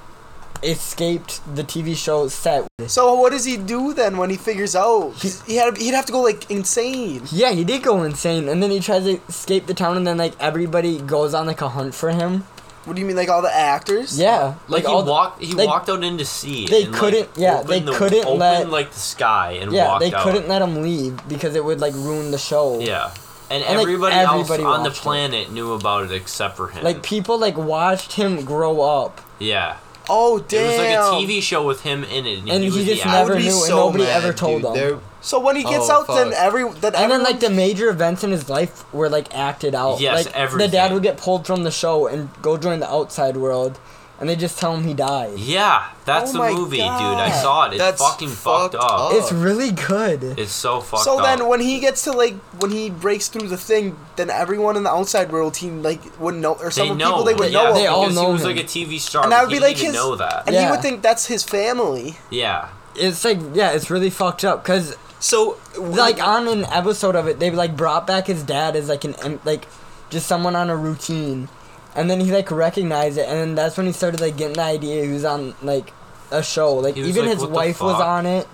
escaped 0.62 1.40
the 1.56 1.64
TV 1.64 1.96
show 1.96 2.28
set. 2.28 2.66
So 2.86 3.14
what 3.14 3.32
does 3.32 3.44
he 3.44 3.56
do 3.56 3.92
then 3.94 4.16
when 4.16 4.30
he 4.30 4.36
figures 4.36 4.76
out? 4.76 5.12
He- 5.14 5.32
He 5.46 5.56
had 5.56 5.76
he'd 5.76 5.94
have 5.94 6.06
to 6.06 6.12
go 6.12 6.20
like 6.20 6.50
insane. 6.50 7.22
Yeah, 7.32 7.50
he 7.52 7.64
did 7.64 7.82
go 7.82 8.02
insane, 8.04 8.48
and 8.48 8.62
then 8.62 8.70
he 8.70 8.80
tries 8.80 9.04
to 9.04 9.20
escape 9.28 9.66
the 9.66 9.74
town, 9.74 9.96
and 9.96 10.06
then 10.06 10.16
like 10.18 10.34
everybody 10.40 11.00
goes 11.00 11.34
on 11.34 11.46
like 11.46 11.60
a 11.62 11.68
hunt 11.68 11.94
for 11.94 12.10
him. 12.10 12.44
What 12.84 12.94
do 12.96 13.00
you 13.00 13.06
mean, 13.06 13.14
like 13.16 13.28
all 13.28 13.42
the 13.42 13.54
actors? 13.54 14.18
Yeah, 14.18 14.54
Like, 14.66 14.82
he 14.82 14.88
all 14.88 15.04
the- 15.04 15.10
walked, 15.12 15.40
he 15.40 15.52
like, 15.54 15.68
walked 15.68 15.88
out 15.88 16.02
into 16.02 16.24
sea. 16.24 16.66
they 16.66 16.82
and, 16.84 16.92
couldn't- 16.94 17.28
yeah, 17.36 17.62
they 17.62 17.78
the- 17.78 17.92
couldn't 17.92 18.24
opened, 18.24 18.40
let- 18.40 18.70
like 18.70 18.90
the 18.92 18.98
sky 18.98 19.52
and 19.62 19.70
yeah, 19.72 19.86
walked 19.86 20.00
they 20.00 20.12
out. 20.12 20.22
couldn't 20.24 20.48
let 20.48 20.62
him 20.62 20.82
leave 20.82 21.16
because 21.28 21.54
it 21.54 21.64
would 21.64 21.80
like 21.80 21.94
ruin 21.94 22.32
the 22.32 22.38
show. 22.38 22.80
Yeah, 22.80 23.10
and, 23.52 23.62
And, 23.64 23.76
like, 23.76 23.82
everybody, 23.82 24.14
everybody 24.16 24.62
else 24.62 24.76
on 24.76 24.82
the 24.82 24.88
watched 24.90 24.98
it. 24.98 25.02
planet 25.02 25.52
knew 25.52 25.72
about 25.72 26.04
it 26.04 26.12
except 26.12 26.56
for 26.56 26.68
him. 26.68 26.82
Like 26.84 27.02
people 27.02 27.38
like 27.38 27.56
watched 27.56 28.12
him 28.14 28.44
grow 28.44 28.80
up, 28.80 29.20
yeah, 29.38 29.76
Oh 30.08 30.38
dude. 30.40 30.60
it 30.60 30.66
was 30.66 30.78
like 30.78 30.88
a 30.88 31.26
TV 31.32 31.40
show 31.42 31.64
with 31.66 31.82
him 31.82 32.02
in 32.04 32.26
it, 32.26 32.38
and, 32.40 32.48
And 32.50 32.64
he, 32.64 32.70
he 32.70 32.84
just 32.86 33.04
never 33.06 33.34
would 33.34 33.38
be 33.38 33.44
knew, 33.48 33.60
and 33.64 33.68
nobody 33.70 34.04
mad, 34.04 34.24
ever 34.24 34.32
told 34.32 34.62
dude. 34.62 34.70
him. 34.70 34.74
They're- 34.74 34.98
So 35.20 35.38
when 35.38 35.54
he 35.54 35.62
gets 35.62 35.88
Oh, 35.88 36.00
out, 36.00 36.06
then 36.08 36.32
every 36.32 36.68
that 36.80 36.96
And 36.96 37.12
then 37.12 37.22
like 37.22 37.38
the 37.38 37.48
major 37.50 37.88
events 37.90 38.24
in 38.24 38.32
his 38.32 38.48
life 38.48 38.84
were 38.92 39.08
like 39.08 39.32
acted 39.32 39.72
out. 39.72 40.00
Yes, 40.00 40.26
like, 40.26 40.34
everything. 40.36 40.68
The 40.70 40.72
dad 40.76 40.92
would 40.92 41.04
get 41.04 41.16
pulled 41.16 41.46
from 41.46 41.62
the 41.62 41.70
show 41.70 42.08
and 42.08 42.28
go 42.42 42.56
join 42.56 42.80
the 42.80 42.90
outside 42.90 43.36
world, 43.36 43.78
and 44.22 44.28
they 44.30 44.36
just 44.36 44.58
tell 44.58 44.74
him 44.76 44.84
he 44.84 44.94
died. 44.94 45.36
Yeah, 45.38 45.90
that's 46.06 46.30
Oh 46.30 46.34
the 46.34 46.38
my 46.38 46.52
movie, 46.52 46.76
dude. 46.78 46.86
I 46.86 47.30
saw 47.42 47.66
it. 47.66 47.72
It's 47.74 47.78
That's 47.82 48.00
fucking 48.00 48.28
fucked, 48.28 48.72
fucked 48.72 48.74
up. 48.76 49.00
up. 49.00 49.12
It's 49.16 49.32
really 49.32 49.72
good. 49.72 50.22
It's 50.38 50.52
so 50.52 50.80
fucked 50.80 51.02
So 51.04 51.18
up. 51.18 51.24
then, 51.38 51.48
when 51.48 51.60
he 51.60 51.80
gets 51.80 52.04
to 52.04 52.12
like 52.12 52.34
when 52.60 52.70
he 52.70 52.88
breaks 52.88 53.26
through 53.28 53.48
the 53.48 53.56
thing, 53.58 53.96
then 54.16 54.30
everyone 54.30 54.76
in 54.76 54.84
the 54.84 54.90
outside 54.90 55.30
world 55.32 55.54
team 55.54 55.82
like 55.82 56.00
would 56.20 56.36
know, 56.36 56.54
or 56.54 56.70
some 56.70 56.88
they 56.88 56.94
know, 56.94 57.08
people 57.10 57.24
they 57.24 57.34
would 57.34 57.52
yeah, 57.52 57.62
know. 57.64 57.74
They 57.74 57.86
of 57.88 57.92
all 57.94 58.06
him. 58.08 58.14
know 58.14 58.26
he 58.28 58.32
was 58.32 58.42
him. 58.42 58.48
like 58.56 58.60
a 58.60 58.68
TV 58.68 58.98
star. 58.98 59.24
And 59.24 59.30
but 59.30 59.36
that 59.36 59.42
would 59.48 59.52
be 59.52 59.60
like 59.60 59.74
didn't 59.76 59.86
his- 59.88 59.94
know 59.96 60.16
that. 60.16 60.44
and 60.46 60.56
he 60.56 60.70
would 60.70 60.80
think 60.80 61.02
that's 61.02 61.26
his 61.26 61.42
family. 61.44 62.16
Yeah, 62.30 62.68
It's 62.94 63.24
like 63.24 63.38
yeah, 63.54 63.72
it's 63.72 63.90
really 63.90 64.10
fucked 64.10 64.44
up 64.44 64.62
because 64.62 64.96
So, 65.18 65.56
like 65.78 66.22
on 66.22 66.48
an 66.48 66.64
episode 66.66 67.16
of 67.16 67.26
it, 67.28 67.38
they 67.40 67.50
like 67.50 67.76
brought 67.76 68.06
back 68.06 68.26
his 68.28 68.42
dad 68.42 68.76
as 68.76 68.88
like 68.88 69.04
an 69.04 69.14
em- 69.24 69.40
like 69.44 69.66
just 70.10 70.26
someone 70.26 70.54
on 70.56 70.68
a 70.68 70.76
routine, 70.76 71.48
and 71.94 72.10
then 72.10 72.20
he 72.20 72.32
like 72.32 72.50
recognized 72.50 73.18
it, 73.18 73.28
and 73.28 73.38
then 73.38 73.54
that's 73.54 73.76
when 73.76 73.86
he 73.86 73.92
started 73.92 74.20
like 74.20 74.36
getting 74.36 74.54
the 74.54 74.62
idea 74.62 75.04
he 75.04 75.12
was 75.12 75.24
on 75.24 75.54
like 75.62 75.92
a 76.30 76.42
show. 76.42 76.74
Like 76.74 76.96
was 76.96 77.08
even 77.08 77.26
like, 77.26 77.34
his 77.38 77.46
wife 77.46 77.80
was 77.80 78.00
on 78.00 78.26
it. 78.26 78.46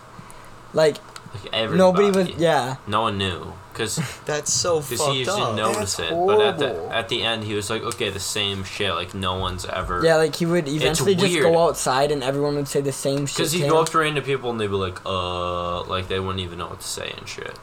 Like 0.73 0.96
like 1.35 1.52
everybody. 1.52 1.79
nobody 1.79 2.11
was 2.11 2.40
yeah. 2.40 2.76
No 2.87 3.02
one 3.02 3.19
knew 3.19 3.52
because 3.73 4.00
that's 4.26 4.52
so 4.52 4.81
because 4.81 4.99
fucked 4.99 5.12
he 5.12 5.19
used 5.20 5.31
to 5.31 5.37
up. 5.37 5.56
notice 5.56 5.96
That's 5.96 6.11
it. 6.11 6.14
But 6.26 6.40
at 6.40 6.58
the 6.58 6.88
at 6.94 7.08
the 7.08 7.23
end, 7.23 7.44
he 7.44 7.55
was 7.55 7.70
like, 7.70 7.82
okay, 7.82 8.11
the 8.11 8.20
same 8.20 8.64
shit. 8.64 8.93
Like 8.94 9.14
no 9.14 9.38
one's 9.38 9.64
ever. 9.67 10.02
Yeah, 10.05 10.17
like 10.17 10.35
he 10.37 10.46
would 10.46 10.69
eventually 10.69 11.14
just 11.14 11.38
go 11.38 11.67
outside 11.67 12.11
and 12.11 12.23
everyone 12.23 12.56
would 12.56 12.69
say 12.69 12.81
the 12.81 12.93
same 12.93 13.26
shit. 13.26 13.37
Because 13.37 13.52
he'd 13.52 13.62
him. 13.64 13.70
go 13.70 13.81
up 13.82 13.88
to 13.90 13.99
random 13.99 14.25
people 14.25 14.50
and 14.50 14.61
they'd 14.61 14.67
be 14.67 14.73
like, 14.75 14.99
uh, 15.06 15.82
like 15.85 16.08
they 16.08 16.19
wouldn't 16.19 16.40
even 16.40 16.58
know 16.58 16.69
what 16.69 16.81
to 16.81 16.87
say 16.87 17.12
and 17.17 17.29
shit. 17.29 17.56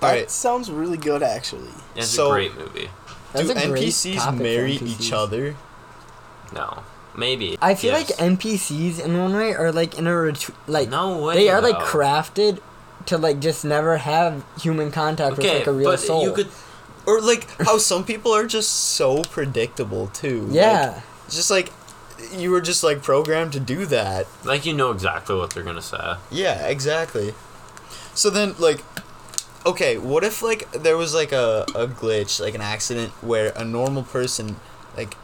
That 0.00 0.08
Alright. 0.10 0.30
sounds 0.30 0.70
really 0.70 0.98
good, 0.98 1.22
actually. 1.22 1.70
It's 1.96 2.08
So- 2.08 2.30
a 2.30 2.34
great 2.34 2.56
movie. 2.58 2.90
That's 3.34 3.48
Do 3.48 3.54
NPCs 3.54 4.38
marry 4.38 4.78
NPCs. 4.78 5.00
each 5.00 5.12
other? 5.12 5.56
No, 6.54 6.82
maybe. 7.16 7.58
I 7.60 7.74
feel 7.74 7.92
Yes. 7.92 8.10
like 8.10 8.18
NPCs 8.18 9.00
in 9.04 9.18
one 9.18 9.34
way 9.34 9.52
are 9.54 9.72
like 9.72 9.98
in 9.98 10.06
a 10.06 10.16
ret- 10.16 10.50
like 10.66 10.88
no 10.88 11.18
way. 11.18 11.34
they 11.34 11.48
are 11.50 11.60
like 11.60 11.76
crafted 11.76 12.60
to 13.06 13.18
like 13.18 13.40
just 13.40 13.64
never 13.64 13.98
have 13.98 14.44
human 14.60 14.90
contact 14.90 15.36
with 15.36 15.46
like 15.46 15.66
a 15.66 15.72
real 15.72 15.90
but 15.90 16.00
soul. 16.00 16.22
you 16.22 16.32
could. 16.32 16.48
Or 17.06 17.20
like 17.20 17.46
how 17.60 17.76
some 17.76 18.04
people 18.04 18.32
are 18.32 18.46
just 18.46 18.70
so 18.70 19.22
predictable 19.24 20.06
too. 20.08 20.48
yeah. 20.50 20.92
Like, 20.94 21.02
just 21.30 21.50
like 21.50 21.72
you 22.32 22.50
were 22.50 22.60
just 22.60 22.82
like 22.84 23.02
programmed 23.02 23.52
to 23.52 23.60
do 23.60 23.84
that. 23.86 24.26
Like 24.44 24.64
you 24.64 24.72
know 24.72 24.90
exactly 24.90 25.36
what 25.36 25.50
they're 25.52 25.62
gonna 25.64 25.82
say. 25.82 26.14
Yeah, 26.30 26.66
exactly. 26.66 27.34
So 28.14 28.30
then 28.30 28.54
like 28.58 28.80
okay, 29.66 29.98
what 29.98 30.24
if 30.24 30.42
like 30.42 30.70
there 30.72 30.96
was 30.96 31.14
like 31.14 31.32
a, 31.32 31.64
a 31.74 31.86
glitch, 31.86 32.40
like 32.40 32.54
an 32.54 32.60
accident 32.60 33.12
where 33.22 33.52
a 33.56 33.64
normal 33.64 34.02
person 34.02 34.56
like 34.96 35.16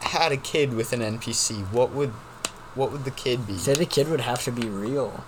had 0.00 0.32
a 0.32 0.36
kid 0.36 0.74
with 0.74 0.92
an 0.92 1.00
NPC, 1.00 1.62
what 1.72 1.92
would 1.92 2.10
what 2.74 2.92
would 2.92 3.04
the 3.04 3.10
kid 3.10 3.46
be? 3.46 3.56
Say 3.56 3.74
the 3.74 3.86
kid 3.86 4.08
would 4.08 4.20
have 4.20 4.42
to 4.44 4.52
be 4.52 4.68
real. 4.68 5.24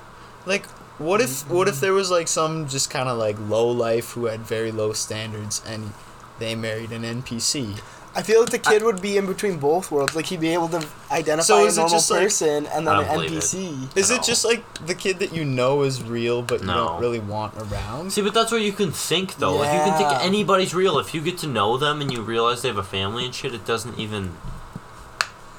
Like 0.47 0.67
what 0.99 1.21
if 1.21 1.31
mm-hmm. 1.31 1.55
what 1.55 1.69
if 1.69 1.81
there 1.81 1.93
was 1.93 2.11
like 2.11 2.29
some 2.29 2.69
just 2.69 2.91
kind 2.91 3.09
of 3.09 3.19
like 3.19 3.39
low 3.39 3.69
life 3.69 4.13
who 4.13 4.27
had 4.27 4.41
very 4.41 4.71
low 4.71 4.93
standards 4.93 5.63
and 5.67 5.93
they 6.39 6.55
married 6.55 6.93
an 6.93 7.03
NPC? 7.03 7.81
I 8.13 8.23
feel 8.23 8.41
like 8.41 8.51
the 8.51 8.59
kid 8.59 8.83
would 8.83 9.01
be 9.01 9.17
in 9.17 9.27
between 9.27 9.59
both 9.59 9.91
worlds. 9.93 10.17
Like 10.17 10.27
he'd 10.27 10.41
be 10.41 10.53
able 10.53 10.69
to 10.71 10.85
identify 11.13 11.47
So 11.47 11.63
a 11.63 11.67
is 11.67 11.77
it 11.79 11.81
normal 11.83 11.97
just, 11.99 12.11
like- 12.11 12.23
person 12.23 12.67
and 12.67 12.85
then 12.87 12.97
an 12.97 13.05
don't 13.07 13.15
believe 13.15 13.33
it. 13.33 13.37
NPC. 13.45 13.97
Is 13.97 14.11
No. 14.11 14.17
it 14.17 14.23
just 14.25 14.45
like 14.45 14.65
the 14.87 14.95
kid 14.97 15.21
that 15.21 15.33
you 15.33 15.45
know 15.45 15.83
is 15.83 16.03
real 16.03 16.43
but 16.43 16.61
you 16.61 16.67
No. 16.67 16.75
don't 16.75 17.01
really 17.01 17.21
want 17.21 17.55
around? 17.57 18.13
See, 18.13 18.21
but 18.21 18.35
that's 18.35 18.51
where 18.51 18.61
you 18.61 18.73
can 18.73 18.91
think 18.91 19.37
though. 19.37 19.55
Like 19.57 19.73
you 19.73 19.81
can 19.89 19.97
think 19.97 20.25
anybody's 20.25 20.75
real 20.75 20.99
if 20.99 21.15
you 21.15 21.21
get 21.21 21.39
to 21.39 21.47
know 21.47 21.77
them 21.77 22.01
and 22.01 22.13
you 22.13 22.21
realize 22.21 22.63
they 22.63 22.69
have 22.69 22.79
a 22.79 22.83
family 22.83 23.25
and 23.27 23.35
shit. 23.35 23.55
It 23.55 23.65
doesn't 23.65 23.97
even. 23.99 24.33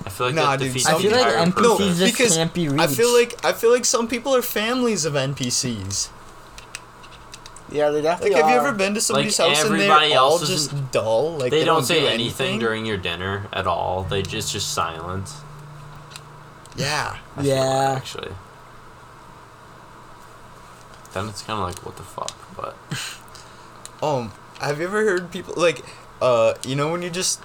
I 0.05 0.09
feel 0.09 0.27
like 0.27 0.35
Nah, 0.35 0.51
that 0.51 0.59
dude, 0.59 0.67
defeats 0.69 0.87
I 0.87 0.99
feel 0.99 1.11
the 1.11 1.17
like 1.17 1.27
entire 1.27 1.45
NPCs 1.45 1.61
No, 1.63 1.77
purpose. 1.77 1.97
just 1.99 2.17
because 2.17 2.35
can't 2.35 2.53
be 2.53 2.67
reached. 2.67 2.83
I 2.83 2.87
feel 2.87 3.13
like 3.13 3.45
I 3.45 3.53
feel 3.53 3.71
like 3.71 3.85
some 3.85 4.07
people 4.09 4.35
are 4.35 4.41
families 4.41 5.05
of 5.05 5.13
NPCs. 5.13 6.09
Yeah, 7.71 7.89
they 7.89 7.95
Like, 8.01 8.03
definitely 8.03 8.35
have 8.41 8.49
you 8.49 8.55
ever 8.57 8.71
been 8.73 8.93
to 8.95 9.01
somebody's 9.01 9.39
Like, 9.39 9.49
house 9.49 9.61
and 9.63 9.69
they're 9.71 9.81
everybody 9.91 10.13
all 10.13 10.31
else 10.31 10.41
just 10.41 10.73
isn't- 10.73 10.91
dull? 10.91 11.37
Like 11.37 11.51
they, 11.51 11.59
they, 11.59 11.65
don't, 11.65 11.83
say 11.83 12.01
do 12.01 12.07
anything 12.07 12.59
during 12.59 12.85
your 12.85 12.97
dinner 12.97 13.47
at 13.53 13.65
all. 13.67 14.03
They 14.03 14.21
just 14.23 14.35
it's 14.35 14.51
just 14.51 14.73
silent. 14.73 15.29
Yeah. 16.75 17.17
I 17.37 17.41
Yeah. 17.41 17.89
like, 17.93 17.97
actually. 17.97 18.31
Then 21.13 21.27
it's 21.27 21.41
kind 21.43 21.59
of 21.59 21.65
like 21.67 21.85
what 21.85 21.97
the 21.97 22.03
fuck, 22.03 22.35
but 22.55 22.75
Um, 24.05 24.31
have 24.59 24.79
you 24.79 24.85
ever 24.85 25.03
heard 25.03 25.29
people 25.31 25.53
like, 25.57 25.81
uh, 26.21 26.53
you 26.65 26.75
know 26.75 26.91
when 26.91 27.01
you 27.01 27.09
just 27.09 27.39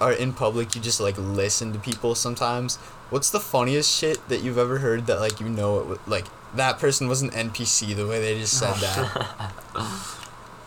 are 0.00 0.12
in 0.12 0.32
public, 0.32 0.74
you 0.74 0.80
just 0.80 1.00
like 1.00 1.16
listen 1.18 1.72
to 1.72 1.78
people 1.78 2.14
sometimes. 2.14 2.76
What's 3.10 3.30
the 3.30 3.40
funniest 3.40 3.90
shit 3.96 4.28
that 4.28 4.42
you've 4.42 4.58
ever 4.58 4.78
heard 4.78 5.06
that 5.06 5.18
like 5.20 5.40
you 5.40 5.48
know 5.48 5.80
it 5.80 5.86
wa- 5.86 5.96
like 6.06 6.26
that 6.56 6.78
person 6.78 7.08
was 7.08 7.22
an 7.22 7.30
NPC 7.30 7.94
the 7.94 8.06
way 8.06 8.20
they 8.20 8.38
just 8.38 8.58
said 8.58 8.74
that? 8.74 9.52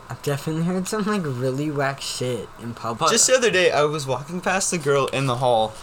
I've 0.10 0.22
definitely 0.24 0.64
heard 0.64 0.88
some 0.88 1.06
like 1.06 1.22
really 1.24 1.70
whack 1.70 2.02
shit 2.02 2.50
in 2.60 2.74
public. 2.74 3.12
Just 3.12 3.28
the 3.28 3.36
other 3.36 3.52
day, 3.52 3.72
I 3.72 3.84
was 3.84 4.08
walking 4.08 4.42
past 4.42 4.74
a 4.74 4.78
girl 4.80 5.06
in 5.08 5.28
the 5.28 5.36
hall, 5.38 5.74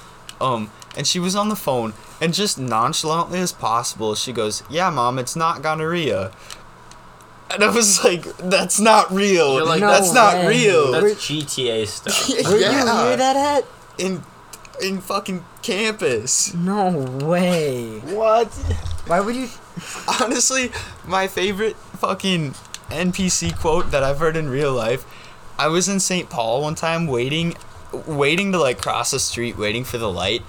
um, 0.41 0.71
and 0.97 1.07
she 1.07 1.21
was 1.21 1.37
on 1.37 1.49
the 1.49 1.57
phone, 1.57 1.95
and 2.21 2.35
just 2.35 2.59
nonchalantly 2.59 3.39
as 3.39 3.53
possible, 3.53 4.17
she 4.17 4.33
goes, 4.33 4.65
"Yeah, 4.69 4.91
mom, 4.91 5.19
it's 5.21 5.37
not 5.37 5.63
gonorrhea." 5.63 6.33
And 7.53 7.63
I 7.63 7.71
was 7.71 8.03
like, 8.03 8.25
"That's 8.39 8.81
not 8.81 9.13
real. 9.13 9.55
You're 9.55 9.65
like, 9.65 9.81
No 9.81 9.91
That's 9.91 10.13
not 10.13 10.47
real." 10.49 10.91
That's 10.91 11.15
GTA 11.15 11.87
stuff. 11.87 12.29
Where 12.47 12.59
you 12.59 12.67
hear 12.67 13.17
that 13.17 13.37
at? 13.37 13.65
in 13.99 14.23
in 14.83 15.01
fucking 15.01 15.45
campus. 15.63 16.53
No 16.55 16.91
way. 17.25 18.01
What? 18.01 18.49
Why 19.07 19.21
would 19.21 19.37
you? 19.37 19.49
Honestly, 20.23 20.71
my 21.07 21.27
favorite 21.27 21.77
fucking 21.77 22.53
NPC 22.91 23.57
quote 23.59 23.91
that 23.91 24.03
I've 24.03 24.19
heard 24.19 24.37
in 24.37 24.49
real 24.49 24.73
life. 24.73 25.05
I 25.59 25.69
was 25.69 25.89
in 25.89 26.01
St. 26.01 26.29
Paul 26.29 26.63
one 26.63 26.75
time 26.75 27.07
waiting 27.07 27.55
waiting 28.07 28.53
to 28.53 28.59
like 28.59 28.83
cross 28.83 29.13
the 29.13 29.19
street 29.21 29.57
waiting 29.57 29.85
for 29.85 29.97
the 29.97 30.11
light 30.11 30.43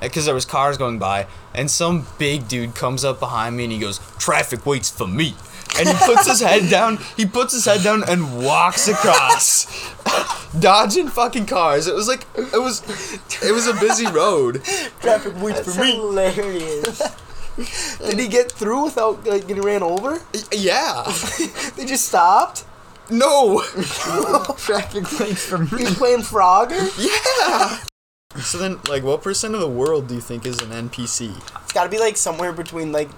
because 0.00 0.24
there 0.26 0.34
was 0.34 0.44
cars 0.44 0.78
going 0.78 0.98
by 0.98 1.26
and 1.52 1.70
some 1.70 2.06
big 2.18 2.46
dude 2.48 2.74
comes 2.74 3.04
up 3.04 3.18
behind 3.18 3.56
me 3.56 3.64
and 3.64 3.72
he 3.72 3.78
goes 3.78 3.98
traffic 4.18 4.64
waits 4.64 4.90
for 4.90 5.06
me 5.06 5.34
and 5.78 5.88
he 5.88 5.94
puts 6.06 6.26
his 6.26 6.40
head 6.40 6.70
down 6.70 6.98
he 7.16 7.26
puts 7.26 7.52
his 7.52 7.64
head 7.64 7.82
down 7.82 8.02
and 8.08 8.42
walks 8.44 8.86
across 8.88 9.66
dodging 10.60 11.08
fucking 11.08 11.44
cars 11.44 11.86
it 11.88 11.94
was 11.94 12.06
like 12.08 12.24
it 12.36 12.60
was 12.60 12.80
it 13.42 13.52
was 13.52 13.66
a 13.66 13.74
busy 13.74 14.06
road 14.06 14.62
Traffic 15.00 15.34
waits 15.42 15.60
That's 15.60 15.76
for 15.76 15.82
me. 15.82 15.92
hilarious. 15.96 17.02
Did 17.98 18.18
he 18.18 18.28
get 18.28 18.50
through 18.50 18.84
without 18.84 19.24
like 19.26 19.46
getting 19.46 19.62
ran 19.62 19.82
over? 19.82 20.20
yeah 20.52 21.04
They 21.76 21.84
just 21.86 22.08
stopped. 22.08 22.64
no 23.10 23.62
Traffic 24.56 25.20
lights 25.20 25.44
for 25.46 25.58
me. 25.58 25.68
was 25.84 25.94
playing 25.96 26.20
Frogger. 26.20 26.80
Yeah. 26.98 27.78
So 28.42 28.58
then, 28.58 28.80
like, 28.88 29.04
what 29.04 29.22
percent 29.22 29.54
of 29.54 29.60
the 29.60 29.68
world 29.68 30.08
do 30.08 30.14
you 30.16 30.20
think 30.20 30.44
is 30.44 30.58
an 30.60 30.70
NPC? 30.70 31.36
It's 31.62 31.72
got 31.72 31.84
to 31.84 31.88
be 31.88 32.00
like 32.00 32.16
somewhere 32.16 32.52
between 32.52 32.90
like 32.90 33.08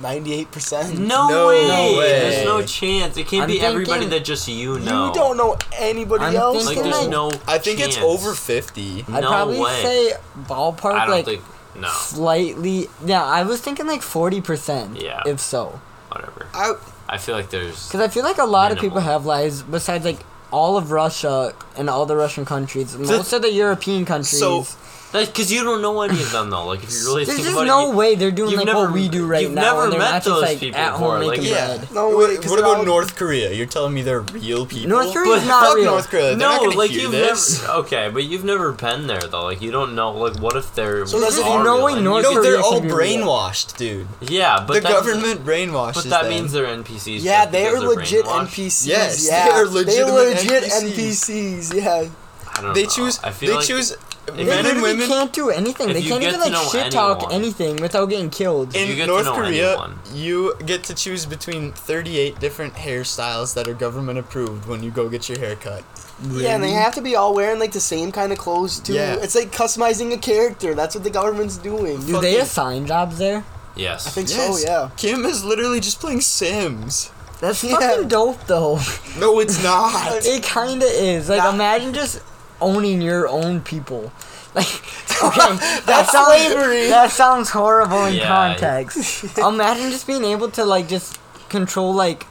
ninety-eight 0.00 0.50
percent. 0.50 0.98
No, 0.98 1.28
No 1.28 1.48
way. 1.48 1.68
way. 1.98 2.08
There's 2.20 2.44
no 2.46 2.62
chance. 2.64 3.18
It 3.18 3.26
can't 3.26 3.42
I'm 3.42 3.48
be 3.50 3.60
everybody 3.60 4.06
that 4.06 4.24
just 4.24 4.48
you 4.48 4.78
know. 4.78 5.08
You 5.08 5.12
don't 5.14 5.36
know 5.36 5.58
anybody 5.76 6.24
I'm 6.24 6.36
else. 6.36 6.64
Like 6.64 6.76
there's 6.78 6.96
like- 7.02 7.10
no. 7.10 7.30
I 7.46 7.58
think 7.58 7.80
it's 7.80 7.98
over 7.98 8.32
fifty. 8.32 9.04
I'd 9.08 9.20
No 9.22 9.28
probably 9.28 9.60
way. 9.60 9.82
say 9.82 10.12
ballpark 10.44 10.92
I 10.94 11.00
don't 11.04 11.10
like 11.10 11.24
think. 11.26 11.42
No. 11.74 11.88
slightly. 11.88 12.88
Yeah, 13.04 13.24
I 13.24 13.42
was 13.42 13.60
thinking 13.60 13.86
like 13.86 14.02
forty 14.02 14.40
percent. 14.40 15.00
Yeah. 15.00 15.22
If 15.26 15.40
so, 15.40 15.80
Whatever. 16.10 16.46
I 16.54 16.74
I 17.08 17.18
feel 17.18 17.34
like 17.34 17.50
there's. 17.50 17.86
because 17.88 18.00
I 18.00 18.08
feel 18.08 18.24
like 18.24 18.38
a 18.38 18.44
lot 18.44 18.72
of 18.72 18.78
people 18.78 19.00
have 19.00 19.24
lives 19.26 19.62
besides 19.62 20.04
like 20.04 20.18
all 20.50 20.76
of 20.76 20.90
Russia 20.90 21.52
and 21.76 21.88
all 21.90 22.06
the 22.06 22.16
Russian 22.16 22.44
countries, 22.44 22.96
most 22.96 23.32
of 23.32 23.42
the 23.42 23.52
European 23.52 24.04
countries. 24.04 24.40
So- 24.40 24.66
Because 25.10 25.50
you 25.50 25.64
don't 25.64 25.80
know 25.80 26.02
any 26.02 26.20
of 26.20 26.30
them 26.32 26.50
though. 26.50 26.66
Like 26.66 26.82
if 26.82 26.90
you 26.90 26.98
really 27.06 27.24
there's 27.24 27.36
think 27.38 27.46
just 27.48 27.56
about 27.56 27.66
no 27.66 27.86
it, 27.86 27.90
you- 27.92 27.96
way 27.96 28.14
they're 28.14 28.30
doing 28.30 28.50
you've 28.50 28.58
like 28.58 28.66
never- 28.66 28.80
what 28.80 28.92
we 28.92 29.08
do 29.08 29.26
right 29.26 29.42
you've 29.42 29.52
now. 29.52 29.62
never 29.62 29.84
and 29.84 29.92
they're 29.92 29.98
met 30.00 30.10
not 30.10 30.14
just 30.22 30.26
those 30.26 30.42
like 30.42 30.60
people 30.60 30.78
at 30.80 30.92
before, 30.92 31.16
home 31.16 31.26
like, 31.26 31.38
making 31.38 31.52
yeah. 31.54 31.66
bread. 31.78 31.92
No 31.92 32.08
what, 32.10 32.28
way, 32.28 32.36
'cause 32.36 32.44
what 32.50 32.56
they're 32.56 32.58
about 32.66 32.76
all- 32.78 32.84
North 32.84 33.16
Korea? 33.16 33.52
You're 33.52 33.66
telling 33.66 33.94
me 33.94 34.02
they're 34.02 34.20
real 34.20 34.66
people? 34.66 34.90
North 34.90 35.12
Korea 35.14 35.24
Korea's 35.24 35.46
not 35.46 35.64
Fuck 35.66 35.76
real. 35.76 35.84
North 35.92 36.10
Korea. 36.10 36.22
They're 36.28 36.36
no, 36.36 36.50
not 36.50 36.60
gonna 36.60 36.76
like 36.76 36.90
hear 36.90 37.00
you've 37.00 37.12
this. 37.12 37.62
never. 37.62 37.72
Okay, 37.74 38.10
but 38.12 38.24
you've 38.24 38.44
never 38.44 38.72
been 38.72 39.06
there 39.06 39.20
though. 39.22 39.44
Like 39.44 39.62
you 39.62 39.70
don't 39.70 39.94
know. 39.94 40.10
Like 40.12 40.36
what 40.42 40.56
if 40.56 40.74
they're? 40.74 41.06
So 41.06 41.18
does 41.20 41.38
it- 41.38 41.44
are 41.46 41.64
no 41.64 41.76
real 41.76 41.84
way 41.86 41.92
and 41.94 42.04
North 42.04 42.24
you- 42.24 42.34
No, 42.34 42.42
they're 42.42 42.52
Korea 42.52 42.62
all 42.64 42.72
can 42.80 42.82
be 42.82 42.88
real. 42.94 42.98
brainwashed, 43.26 43.76
dude. 43.78 44.06
Yeah, 44.20 44.62
but 44.66 44.74
the 44.74 44.80
that- 44.80 44.92
government 44.92 45.44
brainwashes 45.44 45.94
But 45.94 46.04
that 46.10 46.22
them. 46.24 46.30
means 46.34 46.52
they're 46.52 46.66
NPCs. 46.66 47.22
Yeah, 47.22 47.40
just 47.46 47.52
they're 47.52 47.72
because 47.80 47.96
legit 47.96 48.24
brainwashed. 48.26 48.40
NPCs. 48.48 48.86
Yes, 48.86 49.26
yeah. 49.26 49.44
they 49.44 49.50
are 49.52 49.54
They're 49.54 49.66
legitimate 49.66 50.14
legit 50.14 50.64
NPCs. 50.64 51.30
NPCs. 51.30 51.74
Yeah. 51.74 52.08
I 52.56 52.60
don't 52.60 52.74
They 52.74 52.82
know. 52.84 52.88
choose. 52.88 53.20
I 53.22 53.30
feel 53.30 53.50
They 53.50 53.54
like 53.56 53.66
choose 53.66 53.96
if 54.28 54.46
men 54.46 54.58
and 54.58 54.66
literally 54.66 54.92
women. 54.92 55.08
can't 55.08 55.32
do 55.32 55.50
anything. 55.50 55.88
They 55.92 56.02
can't 56.02 56.22
even 56.22 56.40
like 56.40 56.52
know 56.52 56.62
shit 56.70 56.92
talk 56.92 57.32
anything 57.32 57.76
without 57.76 58.06
getting 58.06 58.30
killed. 58.30 58.74
In 58.76 59.06
North 59.06 59.26
Korea, 59.26 59.70
anyone. 59.72 59.98
you 60.12 60.54
get 60.66 60.84
to 60.84 60.94
choose 60.94 61.26
between 61.26 61.72
38 61.72 62.38
different 62.40 62.74
hairstyles 62.74 63.54
that 63.54 63.66
are 63.68 63.74
government 63.74 64.18
approved 64.18 64.66
when 64.66 64.82
you 64.82 64.90
go 64.90 65.08
get 65.08 65.28
your 65.28 65.38
hair 65.38 65.56
cut. 65.56 65.84
Yeah, 66.32 66.54
and 66.56 66.62
they 66.64 66.70
have 66.72 66.94
to 66.96 67.00
be 67.00 67.14
all 67.14 67.34
wearing 67.34 67.60
like 67.60 67.72
the 67.72 67.80
same 67.80 68.10
kind 68.10 68.32
of 68.32 68.38
clothes 68.38 68.80
too. 68.80 68.94
Yeah. 68.94 69.14
It's 69.20 69.34
like 69.36 69.52
customizing 69.52 70.12
a 70.12 70.18
character. 70.18 70.74
That's 70.74 70.94
what 70.94 71.04
the 71.04 71.10
government's 71.10 71.56
doing. 71.58 72.00
Do 72.00 72.06
they 72.20 72.32
fucking- 72.32 72.40
assign 72.40 72.86
jobs 72.86 73.18
there? 73.18 73.44
Yes. 73.76 74.06
I 74.08 74.10
think 74.10 74.28
Yes. 74.30 74.62
so. 74.62 74.68
Yeah. 74.68 74.90
Kim 74.96 75.24
is 75.24 75.44
literally 75.44 75.78
just 75.78 76.00
playing 76.00 76.20
Sims. 76.22 77.10
That's 77.40 77.62
Yeah. 77.64 77.78
fucking 77.78 78.08
dope 78.08 78.44
though. 78.48 78.80
No, 79.20 79.38
it's 79.38 79.62
not. 79.62 79.92
it 80.26 80.42
kinda 80.42 80.86
is. 80.86 81.28
Like 81.28 81.38
Nah. 81.44 81.50
imagine 81.52 81.94
just 81.94 82.20
owning 82.60 83.00
your 83.02 83.28
own 83.28 83.60
people. 83.62 84.12
Like 84.54 84.64
okay, 85.22 85.56
that 85.86 86.08
sounds 86.10 86.26
slavery. 86.42 86.88
that 86.88 87.10
sounds 87.10 87.50
horrible 87.50 88.06
in 88.06 88.14
Yeah. 88.14 88.28
context. 88.28 89.36
imagine 89.36 89.90
just 89.90 90.06
being 90.06 90.24
able 90.24 90.50
to 90.52 90.64
like 90.64 90.88
just 90.88 91.18
control 91.50 91.92
like 91.92 92.26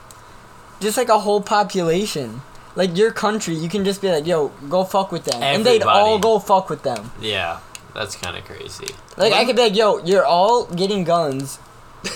just 0.81 0.97
like 0.97 1.09
a 1.09 1.19
whole 1.19 1.41
population. 1.41 2.41
Like 2.75 2.97
your 2.97 3.11
country, 3.11 3.53
you 3.55 3.69
can 3.69 3.85
just 3.85 4.01
be 4.01 4.09
like, 4.11 4.25
"Yo, 4.25 4.49
go 4.69 4.83
fuck 4.83 5.11
with 5.11 5.25
them," 5.25 5.41
and 5.43 5.63
they'd 5.65 5.83
all 5.83 6.17
go 6.19 6.39
fuck 6.39 6.69
with 6.69 6.81
them. 6.83 7.11
Yeah, 7.21 7.59
that's 7.93 8.15
kind 8.15 8.35
of 8.35 8.45
crazy. 8.45 8.87
Like 9.15 9.33
I 9.33 9.45
could 9.45 9.55
be 9.55 9.61
like, 9.63 9.75
"Yo, 9.75 9.97
you're 10.03 10.25
all 10.25 10.65
getting 10.65 11.03
guns, 11.03 11.59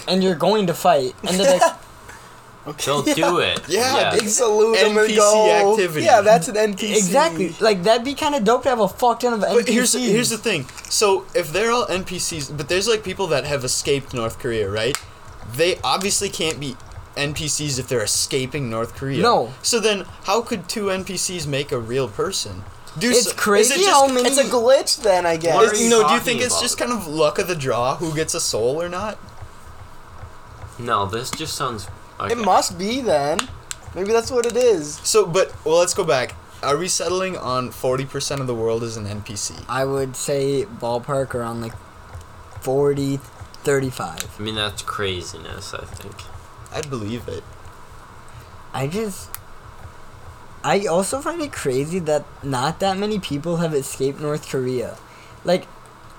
and 0.08 0.24
you're 0.24 0.36
going 0.36 0.66
to 0.68 0.74
fight," 0.74 1.14
and 1.24 1.40
they're 1.40 1.58
like, 1.60 1.74
They'll 2.86 3.02
do 3.02 3.40
it. 3.40 3.60
Yeah, 3.68 4.12
Big 4.14 4.28
salute 4.28 4.78
them 4.78 4.96
and 4.98 5.10
NPC 5.10 5.16
go. 5.16 5.72
activity. 5.72 6.06
Yeah, 6.06 6.22
that's 6.22 6.48
an 6.48 6.56
NPC. 6.56 6.96
"Exactly." 6.96 7.56
Like 7.60 7.82
that'd 7.84 8.06
be 8.06 8.14
kind 8.14 8.36
of 8.36 8.44
dope 8.44 8.64
to 8.64 8.70
have 8.70 8.80
a 8.80 8.88
fuck 8.88 9.22
ton 9.22 9.34
of 9.34 9.40
NPCs. 9.42 9.54
But 9.56 9.68
here's 9.68 9.94
here's 9.94 10.30
the 10.30 10.38
thing. 10.38 10.68
So 10.90 11.26
if 11.34 11.52
they're 11.52 11.72
all 11.72 11.86
NPCs, 11.88 12.56
but 12.56 12.70
there's 12.70 12.88
like 12.88 13.04
people 13.04 13.26
that 13.28 13.46
have 13.46 13.64
escaped 13.64 14.14
North 14.14 14.38
Korea, 14.38 14.70
right? 14.70 14.96
They 15.56 15.80
obviously 15.84 16.30
can't 16.30 16.60
be 16.60 16.76
NPCs 17.18 17.80
if 17.80 17.88
they're 17.88 18.04
escaping 18.04 18.70
North 18.70 18.96
Korea. 18.96 19.22
No. 19.22 19.54
So 19.64 19.80
then, 19.80 20.06
how 20.26 20.42
could 20.42 20.70
two 20.70 20.86
NPCs 20.86 21.48
make 21.48 21.72
a 21.72 21.80
real 21.80 22.08
person? 22.08 22.64
Do 23.00 23.10
It's 23.10 23.24
so- 23.24 23.34
crazy 23.34 23.74
Is 23.74 23.80
it 23.82 23.84
just, 23.86 23.90
how 23.92 24.08
many. 24.08 24.30
It's 24.30 24.38
a 24.38 24.44
glitch 24.44 25.02
then, 25.02 25.26
I 25.26 25.36
guess. 25.38 25.72
Is- 25.74 25.82
you 25.82 25.90
no, 25.90 26.08
do 26.08 26.14
you 26.14 26.20
think 26.20 26.42
it's 26.42 26.62
just 26.62 26.78
kind 26.78 26.92
of 26.92 27.08
luck 27.08 27.40
of 27.40 27.48
the 27.48 27.56
draw 27.56 27.96
who 27.96 28.14
gets 28.14 28.34
a 28.36 28.40
soul 28.40 28.82
or 28.82 28.88
not? 28.88 29.18
No, 30.78 31.06
this 31.06 31.32
just 31.32 31.56
sounds. 31.56 31.88
Okay. 32.22 32.34
It 32.34 32.38
must 32.38 32.78
be 32.78 33.02
then. 33.02 33.40
Maybe 33.96 34.12
that's 34.12 34.32
what 34.32 34.46
it 34.46 34.56
is. 34.56 34.96
So, 35.04 35.26
but 35.26 35.54
well, 35.66 35.80
let's 35.80 35.94
go 35.94 36.04
back. 36.04 36.36
Are 36.64 36.78
we 36.78 36.88
settling 36.88 37.36
on 37.36 37.72
forty 37.72 38.06
percent 38.06 38.40
of 38.40 38.48
the 38.48 38.56
world 38.56 38.84
is 38.84 38.96
an 38.96 39.06
NPC? 39.06 39.66
I 39.68 39.84
would 39.86 40.16
say 40.16 40.66
ballpark 40.66 41.34
around 41.34 41.62
like 41.62 41.74
40, 42.62 43.18
35. 43.18 44.40
I 44.40 44.42
mean, 44.42 44.56
that's 44.56 44.84
craziness. 44.84 45.74
I 45.74 45.84
think. 45.84 46.16
I'd 46.72 46.90
believe 46.90 47.28
it. 47.28 47.44
I 48.74 48.88
just. 48.88 49.30
I 50.64 50.86
also 50.86 51.22
find 51.22 51.42
it 51.42 51.52
crazy 51.52 51.98
that 52.00 52.24
not 52.44 52.80
that 52.82 52.98
many 52.98 53.20
people 53.20 53.58
have 53.58 53.74
escaped 53.74 54.20
North 54.20 54.48
Korea. 54.48 54.96
Like, 55.44 55.68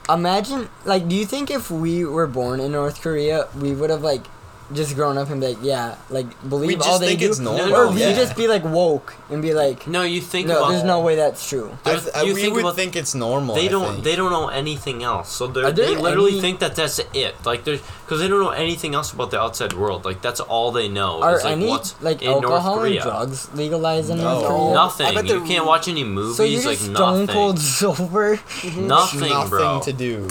imagine, 0.08 0.68
like, 0.84 1.08
do 1.08 1.14
you 1.14 1.24
think 1.24 1.48
if 1.48 1.70
we 1.70 2.04
were 2.04 2.26
born 2.26 2.58
in 2.58 2.72
North 2.72 3.00
Korea, 3.00 3.46
we 3.56 3.72
would 3.72 3.88
have, 3.88 4.02
like, 4.02 4.26
just 4.74 4.94
grown 4.94 5.18
up 5.18 5.30
and 5.30 5.40
be 5.40 5.48
like, 5.48 5.58
yeah, 5.62 5.96
like, 6.10 6.26
believe 6.48 6.78
just 6.78 6.88
all 6.88 6.98
they 6.98 7.08
think 7.08 7.20
do? 7.20 7.28
it's 7.30 7.38
normal, 7.38 7.74
or 7.74 7.90
we 7.92 8.00
yeah. 8.00 8.12
just 8.14 8.36
be, 8.36 8.48
like, 8.48 8.64
woke 8.64 9.14
and 9.30 9.42
be 9.42 9.52
like, 9.54 9.86
No, 9.86 10.02
you 10.02 10.20
think 10.20 10.48
no, 10.48 10.58
about. 10.58 10.70
there's 10.70 10.84
no 10.84 11.00
way 11.00 11.16
that's 11.16 11.48
true. 11.48 11.76
I 11.84 11.96
th- 11.96 12.14
I- 12.14 12.22
you 12.22 12.34
we 12.34 12.40
think 12.42 12.54
would 12.54 12.60
about- 12.64 12.76
think 12.76 12.96
it's 12.96 13.14
normal. 13.14 13.54
They 13.54 13.68
don't. 13.68 13.92
think. 13.94 14.04
They 14.04 14.16
don't 14.16 14.30
know 14.30 14.48
anything 14.48 15.02
else. 15.02 15.30
So 15.32 15.46
they're, 15.46 15.70
they 15.72 15.94
literally 15.96 16.32
any- 16.32 16.40
think 16.40 16.60
that 16.60 16.74
that's 16.76 16.98
it. 17.12 17.34
Like 17.44 17.64
there's 17.64 17.80
because 18.04 18.20
they 18.20 18.28
don't 18.28 18.40
know 18.40 18.50
anything 18.50 18.94
else 18.94 19.12
about 19.12 19.30
the 19.30 19.40
outside 19.40 19.72
world. 19.72 20.04
Like 20.04 20.20
that's 20.22 20.40
all 20.40 20.72
they 20.72 20.88
know. 20.88 21.22
Are 21.22 21.36
is, 21.36 21.44
like, 21.44 21.52
any, 21.52 21.68
what's 21.68 22.00
like, 22.02 22.22
in 22.22 22.30
North 22.30 22.44
alcohol 22.44 22.74
and 22.74 22.82
Korea. 22.82 23.02
drugs 23.02 23.54
legalized 23.54 24.10
in 24.10 24.18
No. 24.18 24.24
North 24.40 24.46
Korea? 24.46 24.74
Nothing. 24.74 25.06
I 25.06 25.14
bet 25.14 25.26
You 25.26 25.38
they're- 25.38 25.46
can't 25.48 25.66
watch 25.66 25.88
any 25.88 26.04
movies. 26.04 26.36
So 26.36 26.44
you're 26.44 26.62
like 26.64 26.78
just 26.78 26.90
nothing. 26.90 27.26
cold 27.28 27.58
sober? 27.58 28.40
Nothing, 28.64 28.86
nothing 29.28 29.48
bro. 29.48 29.80
to 29.84 29.92
do. 29.92 30.28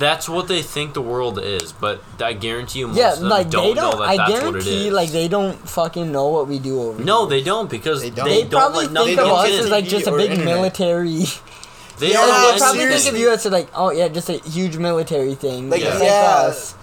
That's 0.00 0.28
what 0.28 0.48
they 0.48 0.62
think 0.62 0.94
the 0.94 1.02
world 1.02 1.38
is, 1.38 1.72
but 1.72 2.02
I 2.20 2.32
guarantee 2.32 2.78
you, 2.80 2.88
most 2.88 2.96
Yeah, 2.96 3.12
of 3.12 3.20
them 3.20 3.28
like 3.28 3.50
don't, 3.50 3.68
they 3.68 3.74
don't. 3.74 3.90
know 3.92 3.98
that 4.00 4.08
I 4.08 4.16
that's 4.16 4.30
what 4.30 4.56
it 4.56 4.64
guarantee, 4.64 4.90
like 4.90 5.10
they 5.10 5.28
don't 5.28 5.56
fucking 5.68 6.10
know 6.10 6.28
what 6.28 6.48
we 6.48 6.58
do 6.58 6.80
over. 6.80 7.04
no, 7.04 7.28
here. 7.28 7.38
they 7.38 7.44
don't 7.44 7.68
because 7.70 8.00
They 8.00 8.08
they 8.08 8.16
don't. 8.16 8.26
don't, 8.28 8.34
They 8.44 8.48
probably 8.48 8.84
let 8.86 8.92
nothing 8.92 9.16
think 9.16 9.28
of 9.28 9.32
us 9.38 9.50
as 9.60 9.68
like 9.70 9.84
just 9.84 10.06
a 10.06 10.12
big 10.12 10.30
internet. 10.32 10.54
military. 10.56 11.24
They 12.00 12.12
Yeah, 12.12 12.14
don't 12.14 12.28
Or 12.30 12.32
know 12.32 12.52
they 12.52 12.58
probably 12.58 12.86
think 12.86 13.14
of 13.14 13.20
you 13.20 13.30
as 13.30 13.44
like, 13.44 13.68
oh 13.74 13.90
yeah, 13.92 14.08
just 14.08 14.30
a 14.30 14.38
huge 14.38 14.78
military 14.78 15.34
thing. 15.34 15.68
Like, 15.68 15.82
just 15.82 16.02
yeah. 16.02 16.46
us. 16.48 16.74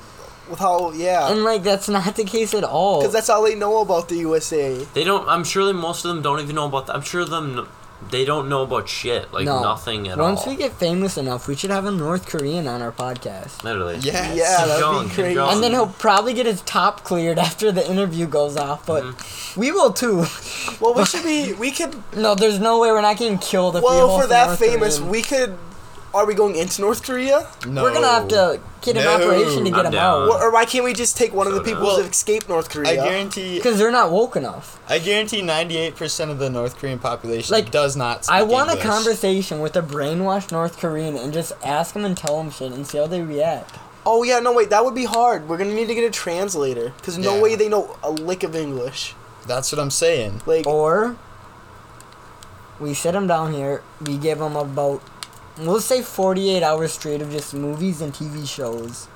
With 0.47 0.59
how, 0.59 0.91
yeah. 0.91 1.31
And 1.31 1.43
like 1.43 1.63
that's 1.63 1.89
not 1.89 2.15
the 2.15 2.23
case 2.23 2.53
at 2.53 2.63
all. 2.63 2.99
Because 2.99 3.13
that's 3.13 3.27
all 3.27 3.41
they 3.43 3.55
know 3.55 3.81
about 3.81 4.09
the 4.09 4.17
USA. 4.17 4.75
They 4.93 5.03
don't. 5.03 5.27
I'm 5.27 5.43
sure 5.43 5.65
that 5.65 5.73
most 5.73 6.05
of 6.05 6.09
them 6.13 6.21
don't 6.21 6.39
even 6.39 6.55
know 6.55 6.67
about 6.67 6.85
that. 6.85 6.95
I'm 6.95 7.01
sure 7.01 7.25
them. 7.25 7.67
They 8.11 8.25
don't 8.25 8.47
know 8.47 8.61
about 8.61 8.87
shit. 8.87 9.33
Like 9.33 9.45
no. 9.45 9.61
nothing 9.61 10.07
at 10.07 10.17
Once 10.17 10.41
all. 10.41 10.45
Once 10.45 10.47
we 10.47 10.55
get 10.63 10.71
famous 10.73 11.17
enough, 11.17 11.47
we 11.47 11.55
should 11.55 11.71
have 11.71 11.85
a 11.85 11.91
North 11.91 12.27
Korean 12.27 12.67
on 12.67 12.81
our 12.81 12.91
podcast. 12.91 13.63
Literally. 13.63 13.97
Yes. 13.97 14.35
Yeah, 14.37 14.57
Kim 14.59 14.67
that'd 14.67 14.81
Jong, 14.83 15.07
be 15.07 15.13
Kim 15.15 15.33
great. 15.33 15.37
And 15.37 15.63
then 15.63 15.71
he'll 15.71 15.87
probably 15.87 16.33
get 16.33 16.45
his 16.45 16.61
top 16.61 17.03
cleared 17.03 17.39
after 17.47 17.71
the 17.71 17.89
interview 17.89 18.27
goes 18.27 18.55
off, 18.55 18.85
but 18.85 19.03
Mm-hmm. 19.03 19.59
we 19.59 19.71
will 19.71 19.91
too. 19.93 20.25
Well, 20.79 20.93
we 20.93 21.05
should 21.11 21.23
be. 21.23 21.53
We 21.53 21.71
could. 21.71 21.95
No, 22.15 22.35
there's 22.35 22.59
no 22.59 22.79
way 22.79 22.91
we're 22.91 23.01
not 23.01 23.17
getting 23.17 23.39
killed 23.39 23.75
if 23.75 23.81
we 23.81 23.87
Well, 23.89 24.19
for 24.21 24.27
that 24.27 24.47
North 24.47 24.59
famous, 24.59 24.97
Korean. 24.97 25.11
we 25.11 25.21
could. 25.23 25.57
Are 26.13 26.25
we 26.25 26.33
going 26.33 26.55
into 26.55 26.81
North 26.81 27.03
Korea? 27.03 27.47
No. 27.67 27.83
We're 27.83 27.93
gonna 27.93 28.07
have 28.07 28.27
to 28.29 28.59
get 28.81 28.95
an 28.97 29.03
No. 29.03 29.15
operation 29.15 29.65
to 29.65 29.69
get 29.69 29.77
I'm 29.79 29.83
them 29.85 29.91
down. 29.93 30.23
out 30.23 30.29
Or, 30.29 30.43
or 30.45 30.51
why 30.51 30.65
can't 30.65 30.83
we 30.85 30.93
just 30.93 31.15
take 31.17 31.33
one 31.33 31.45
of 31.47 31.53
the 31.53 31.59
So 31.59 31.65
people 31.65 31.83
no. 31.83 31.95
who 31.97 32.01
have 32.03 32.11
escaped 32.11 32.47
North 32.49 32.69
Korea? 32.69 32.89
I 32.91 32.95
Korea? 32.95 33.09
guarantee. 33.09 33.55
because 33.57 33.77
they're 33.77 33.91
not 33.91 34.09
woke 34.11 34.35
enough. 34.35 34.79
I 34.89 34.99
guarantee 34.99 35.41
98% 35.41 36.29
of 36.31 36.39
the 36.39 36.49
North 36.49 36.77
Korean 36.79 36.97
population 36.97 37.53
Like, 37.53 37.69
does 37.71 37.95
not. 37.95 38.25
Speak 38.25 38.33
I 38.35 38.41
want 38.43 38.69
English. 38.69 38.85
a 38.85 38.87
conversation 38.87 39.59
with 39.59 39.75
a 39.75 39.81
brainwashed 39.81 40.51
North 40.51 40.79
Korean 40.79 41.17
and 41.17 41.33
just 41.33 41.51
ask 41.63 41.93
them 41.93 42.05
and 42.05 42.17
tell 42.17 42.37
them 42.37 42.49
shit 42.51 42.71
and 42.71 42.87
see 42.87 42.97
how 42.97 43.07
they 43.07 43.21
react. 43.21 43.75
oh 44.05 44.23
yeah, 44.23 44.39
no 44.39 44.53
wait, 44.53 44.69
that 44.69 44.85
would 44.85 44.95
be 44.95 45.03
hard. 45.05 45.47
We're 45.49 45.57
gonna 45.57 45.73
need 45.73 45.89
to 45.89 45.95
get 45.95 46.05
a 46.05 46.09
translator 46.09 46.93
because 46.97 47.17
no 47.17 47.35
Yeah. 47.35 47.41
way 47.41 47.55
they 47.55 47.67
know 47.67 47.97
a 48.01 48.09
lick 48.09 48.43
of 48.43 48.55
English. 48.55 49.13
That's 49.45 49.71
what 49.71 49.79
I'm 49.79 49.91
saying. 49.91 50.41
Like, 50.45 50.65
Or 50.65 51.17
we 52.79 52.93
sit 52.93 53.11
them 53.11 53.27
down 53.27 53.53
here, 53.53 53.81
we 54.05 54.17
give 54.17 54.39
them 54.39 54.55
about, 54.55 55.01
we'll 55.59 55.81
say 55.81 56.01
48 56.01 56.63
hours 56.63 56.93
straight 56.93 57.21
of 57.21 57.31
just 57.31 57.53
movies 57.53 58.01
and 58.01 58.13
TV 58.13 58.47
shows. 58.47 59.07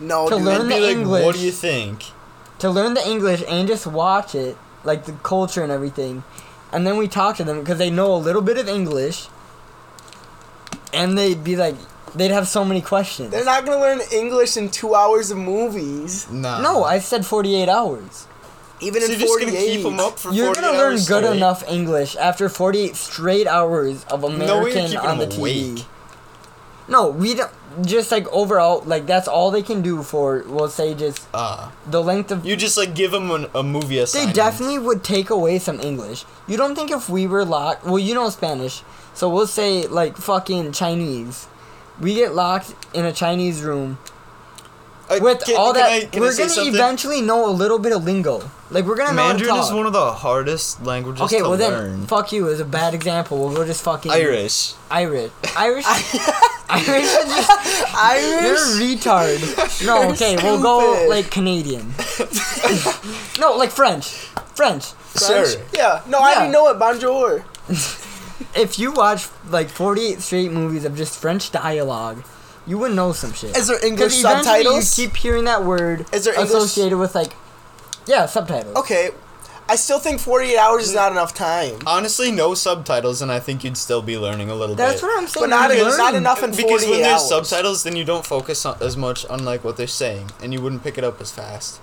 no, 0.00 0.28
to 0.28 0.36
dude. 0.36 0.44
learn 0.44 0.68
the 0.68 0.80
like, 0.80 0.96
English. 0.96 1.24
what 1.24 1.34
do 1.34 1.40
you 1.40 1.52
think? 1.52 2.02
to 2.58 2.68
learn 2.70 2.94
the 2.94 3.08
English 3.08 3.42
and 3.48 3.68
just 3.68 3.86
watch 3.86 4.34
it, 4.34 4.56
like 4.82 5.04
the 5.04 5.12
culture 5.22 5.62
and 5.62 5.70
everything. 5.70 6.24
And 6.72 6.84
then 6.86 6.96
we 6.96 7.06
talk 7.06 7.36
to 7.36 7.44
them 7.44 7.60
because 7.60 7.78
they 7.78 7.88
know 7.90 8.12
a 8.14 8.18
little 8.18 8.42
bit 8.42 8.58
of 8.58 8.68
English. 8.68 9.28
And 10.92 11.16
they'd 11.16 11.44
be 11.44 11.54
like, 11.56 11.76
they'd 12.14 12.30
have 12.32 12.48
so 12.48 12.64
many 12.64 12.80
questions. 12.80 13.30
They're 13.30 13.44
not 13.44 13.64
gonna 13.64 13.80
learn 13.80 14.00
English 14.12 14.56
in 14.56 14.70
two 14.70 14.94
hours 14.94 15.30
of 15.30 15.38
movies. 15.38 16.28
Nah. 16.30 16.60
no, 16.60 16.82
I 16.84 16.98
said 16.98 17.24
48 17.24 17.68
hours. 17.68 18.26
Even 18.80 19.00
So 19.02 19.06
in 19.06 19.10
you're 19.12 19.20
just 19.20 19.38
gonna 19.40 19.50
48. 19.52 19.74
keep 19.74 19.82
them 19.82 19.98
up 20.00 20.18
for 20.18 20.32
You're 20.32 20.54
gonna 20.54 20.68
learn 20.72 20.92
hours 20.92 21.08
good 21.08 21.24
straight? 21.24 21.36
enough 21.36 21.68
English 21.68 22.16
after 22.16 22.48
48 22.48 22.94
straight 22.96 23.46
hours 23.48 24.04
of 24.10 24.20
No 24.22 24.28
way 24.28 24.34
you're 24.36 24.42
American 24.44 24.82
keeping 24.86 24.98
on 24.98 25.18
the 25.18 25.26
TV. 25.26 25.38
awake. 25.74 25.84
No, 26.86 27.08
we 27.08 27.34
don't. 27.34 27.50
Just 27.82 28.10
like 28.10 28.26
overall, 28.32 28.82
like 28.86 29.04
that's 29.06 29.28
all 29.28 29.50
they 29.50 29.62
can 29.62 29.82
do 29.82 30.02
for, 30.02 30.42
we'll 30.46 30.68
say, 30.70 30.94
just 30.94 31.26
Uh, 31.34 31.68
the 31.86 32.02
length 32.02 32.30
of 32.30 32.46
you 32.46 32.56
just 32.56 32.78
like 32.78 32.94
give 32.94 33.10
them 33.10 33.30
an, 33.30 33.46
a 33.54 33.62
movie 33.62 34.02
They 34.04 34.26
definitely 34.32 34.78
would 34.78 35.04
take 35.04 35.28
away 35.28 35.58
some 35.58 35.80
English. 35.80 36.24
You 36.46 36.56
don't 36.56 36.74
think 36.74 36.90
if 36.90 37.08
we 37.10 37.26
were 37.26 37.44
locked, 37.44 37.84
well, 37.84 37.98
you 37.98 38.14
know 38.14 38.30
Spanish, 38.30 38.82
so 39.12 39.28
we'll 39.28 39.46
say 39.46 39.86
like 39.86 40.16
fucking 40.16 40.72
Chinese. 40.72 41.46
We 42.00 42.14
get 42.14 42.34
locked 42.34 42.74
in 42.94 43.04
a 43.04 43.12
Chinese 43.12 43.60
room 43.62 43.98
Uh, 45.10 45.18
with 45.20 45.44
can- 45.44 45.56
all 45.56 45.74
can 45.74 45.82
that. 45.82 45.90
I- 45.92 46.04
can 46.06 46.20
we're 46.22 46.32
say 46.32 46.44
gonna 46.44 46.50
something? 46.54 46.74
eventually 46.74 47.20
know 47.20 47.46
a 47.48 47.52
little 47.52 47.78
bit 47.78 47.92
of 47.92 48.04
lingo. 48.04 48.50
Like 48.70 48.84
we're 48.84 48.96
gonna 48.96 49.14
know 49.14 49.22
how 49.22 49.28
to 49.32 49.38
Mandarin 49.38 49.56
is 49.60 49.72
one 49.72 49.86
of 49.86 49.92
the 49.94 50.12
hardest 50.12 50.82
languages 50.84 51.18
to 51.18 51.24
learn. 51.24 51.26
Okay, 51.34 51.38
to 51.42 51.48
well 51.48 51.56
then, 51.58 51.72
learn. 51.72 52.06
fuck 52.06 52.32
you 52.32 52.48
is 52.48 52.60
a 52.60 52.64
bad 52.66 52.92
example. 52.92 53.38
We'll 53.38 53.54
go 53.56 53.64
just 53.64 53.82
fucking 53.82 54.12
Irish. 54.12 54.74
Irish. 54.90 55.30
Irish. 55.56 55.84
Irish 56.70 57.04
is 57.04 57.24
just 57.34 57.94
Irish. 57.96 58.42
you're 58.42 58.54
a 58.56 58.96
retard. 58.96 59.86
No, 59.86 60.02
You're 60.02 60.12
okay, 60.12 60.36
we'll 60.42 60.60
go 60.62 61.06
like 61.08 61.30
Canadian. 61.30 61.94
no, 63.40 63.56
like 63.56 63.70
French. 63.70 64.06
French. 64.54 64.84
French? 64.84 65.52
Sure. 65.52 65.62
Yeah. 65.72 66.02
No, 66.06 66.18
I 66.18 66.32
Yeah. 66.32 66.36
already 66.36 66.52
know 66.52 66.68
it. 66.68 66.78
Bonjour. 66.78 67.44
if 68.54 68.78
you 68.78 68.92
watch 68.92 69.28
like 69.50 69.68
48 69.70 70.20
straight 70.20 70.52
movies 70.52 70.84
of 70.84 70.94
just 70.96 71.18
French 71.18 71.50
dialogue, 71.50 72.22
you 72.66 72.76
would 72.78 72.92
know 72.92 73.12
some 73.12 73.32
shit. 73.32 73.56
Is 73.56 73.68
there 73.68 73.78
'Cause 73.78 73.84
English 73.86 74.20
eventually 74.20 74.44
subtitles? 74.44 74.98
You 74.98 75.06
keep 75.08 75.16
hearing 75.16 75.44
that 75.44 75.64
word 75.64 76.04
Is 76.12 76.24
there 76.24 76.34
English- 76.34 76.50
associated 76.50 76.98
with 76.98 77.14
like, 77.14 77.32
yeah, 78.08 78.26
subtitles. 78.26 78.74
Okay. 78.76 79.10
I 79.70 79.76
still 79.76 79.98
think 79.98 80.18
48 80.18 80.56
hours 80.56 80.88
is 80.88 80.94
not 80.94 81.12
enough 81.12 81.34
time. 81.34 81.78
Honestly, 81.86 82.32
no 82.32 82.54
subtitles, 82.54 83.20
and 83.20 83.30
I 83.30 83.38
think 83.38 83.62
you'd 83.62 83.76
still 83.76 84.00
be 84.00 84.16
learning 84.16 84.48
a 84.48 84.54
little 84.54 84.74
That's 84.74 84.94
bit. 84.94 85.00
That's 85.02 85.02
what 85.02 85.22
I'm 85.22 85.28
saying. 85.28 85.42
But 85.42 85.50
not, 85.50 85.76
you 85.76 85.86
it's 85.86 85.98
not 85.98 86.14
enough 86.14 86.42
in 86.42 86.52
48 86.54 86.66
because 86.66 86.88
when 86.88 87.02
there's 87.02 87.20
hours. 87.20 87.28
subtitles, 87.28 87.82
then 87.82 87.94
you 87.94 88.04
don't 88.04 88.24
focus 88.24 88.64
on, 88.64 88.78
as 88.80 88.96
much 88.96 89.26
on 89.26 89.44
like 89.44 89.64
what 89.64 89.76
they're 89.76 89.86
saying, 89.86 90.30
and 90.42 90.54
you 90.54 90.62
wouldn't 90.62 90.82
pick 90.82 90.96
it 90.96 91.04
up 91.04 91.20
as 91.20 91.30
fast. 91.30 91.82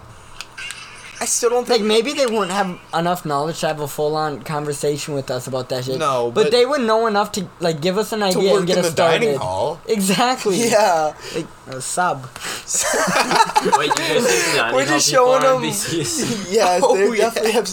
I 1.21 1.25
still 1.25 1.49
don't 1.49 1.67
Like 1.69 1.77
think. 1.79 1.87
maybe 1.87 2.11
they 2.13 2.25
wouldn't 2.25 2.51
have 2.51 2.77
enough 2.93 3.25
knowledge 3.25 3.61
to 3.61 3.67
have 3.67 3.79
a 3.79 3.87
full-on 3.87 4.41
conversation 4.43 5.13
with 5.13 5.31
us 5.31 5.47
about 5.47 5.69
that 5.69 5.85
shit. 5.85 5.97
No, 5.97 6.29
but, 6.29 6.43
but- 6.45 6.51
they 6.51 6.65
would 6.65 6.81
know 6.81 7.07
enough 7.07 7.31
to 7.33 7.47
like 7.61 7.79
give 7.81 7.97
us 7.97 8.11
an 8.11 8.19
To 8.19 8.25
idea 8.25 8.51
work 8.51 8.59
and 8.59 8.67
get 8.67 8.77
in 8.77 8.79
us 8.81 8.85
the 8.87 8.91
started. 8.91 9.19
dining 9.25 9.37
hall. 9.39 9.79
Exactly. 9.87 10.57
Yeah. 10.69 11.13
Like 11.33 11.47
a 11.67 11.79
sub. 11.81 12.23
Wait, 13.77 13.87
you 13.87 13.95
guys 13.95 14.73
We're 14.73 14.85
just 14.85 15.09
showing 15.09 15.41
them. 15.41 15.61
NPCs? 15.61 16.51
yeah, 16.53 16.79
Oh, 16.83 16.95
they 16.95 17.17
yeah. 17.17 17.23
definitely 17.29 17.51
have. 17.53 17.69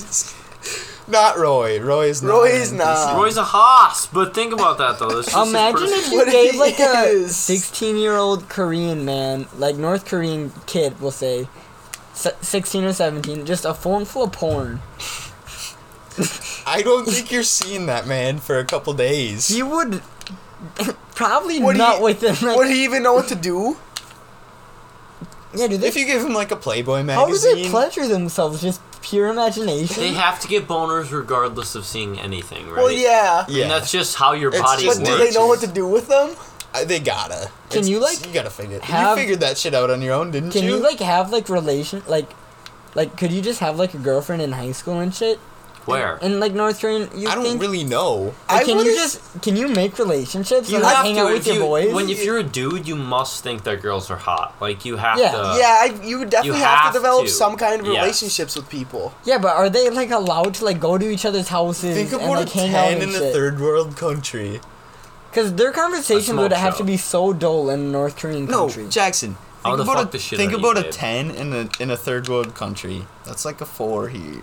Not 1.09 1.37
Roy. 1.37 1.81
Roy 1.81 2.07
is 2.07 2.23
not. 2.23 2.33
Roy 2.33 2.51
an 2.51 2.61
is 2.63 2.73
not. 2.73 3.17
Roy's 3.17 3.37
a 3.37 3.43
hoss, 3.45 4.07
but 4.07 4.35
think 4.35 4.53
about 4.53 4.79
that 4.79 4.99
though. 5.01 5.11
This 5.21 5.35
Imagine 5.35 5.89
if 5.89 6.13
you 6.13 6.25
gave 6.31 6.53
he 6.53 6.59
like 6.59 6.79
a 6.79 7.29
16 7.29 7.97
year 7.97 8.17
old 8.17 8.49
Korean 8.49 9.05
man, 9.05 9.47
like 9.59 9.75
North 9.77 10.05
Korean 10.07 10.53
kid, 10.67 11.01
we'll 11.01 11.11
say, 11.11 11.43
se- 11.43 11.49
16 12.15 12.85
or 12.85 12.93
17, 12.93 13.47
just 13.47 13.65
a 13.65 13.75
phone 13.75 14.05
full 14.05 14.25
of 14.25 14.33
porn. 14.33 14.81
I 16.67 16.83
don't 16.83 17.07
think 17.09 17.33
you're 17.33 17.43
seeing 17.43 17.87
that 17.87 18.07
man 18.07 18.39
for 18.39 18.59
a 18.59 18.65
couple 18.65 18.93
days. 18.93 19.49
He 19.49 19.63
would 19.63 20.03
probably 21.15 21.59
Would 21.59 21.77
not 21.77 21.97
he- 21.99 22.03
within 22.05 22.37
like. 22.47 22.57
Would 22.57 22.69
he 22.69 22.85
even 22.85 23.03
know 23.03 23.15
what 23.15 23.29
to 23.29 23.35
do? 23.35 23.77
yeah, 25.55 25.67
do 25.69 25.77
they, 25.79 25.89
if 25.89 25.97
you 25.97 26.07
give 26.07 26.23
him 26.23 26.35
like 26.35 26.51
a 26.51 26.57
Playboy 26.57 27.03
magazine, 27.03 27.15
how 27.15 27.27
do 27.27 27.33
magazine, 27.33 27.65
they 27.65 27.69
pleasure 27.71 28.07
themselves? 28.07 28.61
Just 28.63 28.81
pure 29.03 29.29
imagination? 29.29 30.03
They 30.03 30.13
have 30.13 30.39
to 30.41 30.49
get 30.49 30.69
boners 30.69 31.11
regardless 31.11 31.75
of 31.75 31.85
seeing 31.85 32.19
anything, 32.21 32.69
right? 32.69 32.77
Well, 32.77 32.93
yeah. 32.93 33.45
yeah, 33.49 33.63
And 33.65 33.71
that's 33.71 33.91
just 33.91 34.17
how 34.17 34.33
your 34.33 34.51
It's 34.51 34.61
body 34.61 34.85
just 34.85 35.01
But 35.01 35.09
works. 35.09 35.21
do 35.21 35.27
they 35.29 35.35
know 35.35 35.47
what 35.47 35.61
to 35.61 35.67
do 35.67 35.87
with 35.87 36.09
them? 36.09 36.35
Uh, 36.75 36.85
they 36.85 37.01
gotta. 37.01 37.51
Can 37.71 37.81
It's- 37.81 37.89
you, 37.89 38.01
like, 38.01 38.25
You 38.27 38.33
gotta 38.33 38.51
figure. 38.51 38.81
have- 38.81 39.11
you 39.19 39.23
figured 39.23 39.41
that 39.41 39.59
shit 39.59 39.75
out 39.75 39.91
on 39.91 40.01
your 40.03 40.15
own, 40.15 40.31
didn't 40.31 40.51
Can 40.53 40.63
you? 40.65 40.71
Can 40.71 40.79
you 40.79 40.83
like 40.85 41.01
have 41.01 41.31
like 41.31 41.49
relation 41.49 42.03
like, 42.07 42.31
like 42.95 43.17
could 43.17 43.31
you 43.33 43.43
just 43.43 43.61
have 43.61 43.79
like 43.79 43.95
a 43.95 43.99
girlfriend 43.99 44.41
in 44.43 44.53
high 44.53 44.73
school 44.73 44.99
and 44.99 45.15
shit? 45.15 45.39
Where? 45.85 46.17
In 46.23 46.39
like 46.39 46.53
North 46.53 46.81
Korean, 46.81 47.11
you 47.17 47.29
I 47.29 47.35
don't 47.35 47.43
think? 47.43 47.61
really 47.61 47.83
know. 47.83 48.33
Like, 48.49 48.63
I 48.63 48.65
can 48.65 48.79
you 48.79 48.95
just 48.95 49.19
can 49.43 49.57
you 49.57 49.67
make 49.67 49.99
relationships 49.99 50.71
You 50.71 50.77
and 50.77 50.85
like 50.85 50.95
have 50.97 51.05
hang 51.05 51.17
to 51.17 51.23
out 51.23 51.31
if 51.33 51.39
with 51.39 51.47
your 51.49 51.57
you, 51.57 51.61
boys? 51.63 51.93
when 51.93 52.09
if 52.09 52.25
you're 52.25 52.39
a 52.39 52.45
dude, 52.45 52.87
you 52.87 52.95
must 52.95 53.43
think 53.43 53.65
that 53.65 53.83
girls 53.83 54.09
are 54.09 54.17
hot. 54.17 54.55
Like 54.61 54.85
you 54.85 54.97
have 54.97 55.19
Yeah. 55.19 55.33
to. 55.33 55.39
yeah, 55.59 55.79
I, 55.83 55.99
you 56.05 56.21
would 56.21 56.31
definitely 56.31 56.61
you 56.61 56.65
have, 56.65 56.79
have 56.79 56.93
to 56.93 56.99
develop 57.01 57.25
to. 57.27 57.31
some 57.33 57.57
kind 57.57 57.81
of 57.81 57.87
Yes. 57.89 57.97
relationships 58.01 58.55
with 58.55 58.69
people. 58.69 59.13
Yeah, 59.25 59.39
but 59.39 59.57
are 59.57 59.69
they 59.69 59.91
like 59.91 60.13
allowed 60.13 60.55
to 60.55 60.65
like 60.65 60.79
go 60.79 60.97
to 60.99 61.11
each 61.11 61.25
other's 61.27 61.49
houses 61.49 61.97
Think 61.97 62.13
and 62.13 62.23
about 62.23 62.37
like 62.37 62.55
a 62.55 62.59
hang 62.59 62.75
out 62.77 62.85
ten 62.91 63.03
and 63.03 63.13
in 63.15 63.23
a 63.23 63.33
third 63.33 63.61
world 63.61 63.97
country. 63.97 64.61
Because 65.33 65.55
their 65.55 65.73
conversations 65.73 66.39
would 66.39 66.53
have 66.53 66.75
show. 66.75 66.79
to 66.79 66.85
be 66.85 66.99
so 66.99 67.33
dull 67.33 67.71
in 67.71 67.81
a 67.81 67.83
North 67.85 68.17
Korean 68.19 68.47
country. 68.47 68.53
No, 68.53 68.67
country. 68.67 68.89
Jackson. 68.91 69.37
Think 69.65 69.79
about 69.81 70.15
a 70.15 70.19
shit 70.19 70.39
think 70.39 70.53
about 70.53 70.77
you, 70.77 70.83
a 70.89 70.93
ten 70.93 71.31
in 71.31 71.53
a 71.55 71.69
in 71.81 71.91
a 71.91 71.97
third 71.97 72.29
world 72.29 72.55
country. 72.55 73.07
That's 73.25 73.45
like 73.45 73.61
a 73.61 73.65
four 73.67 74.09
here. 74.09 74.43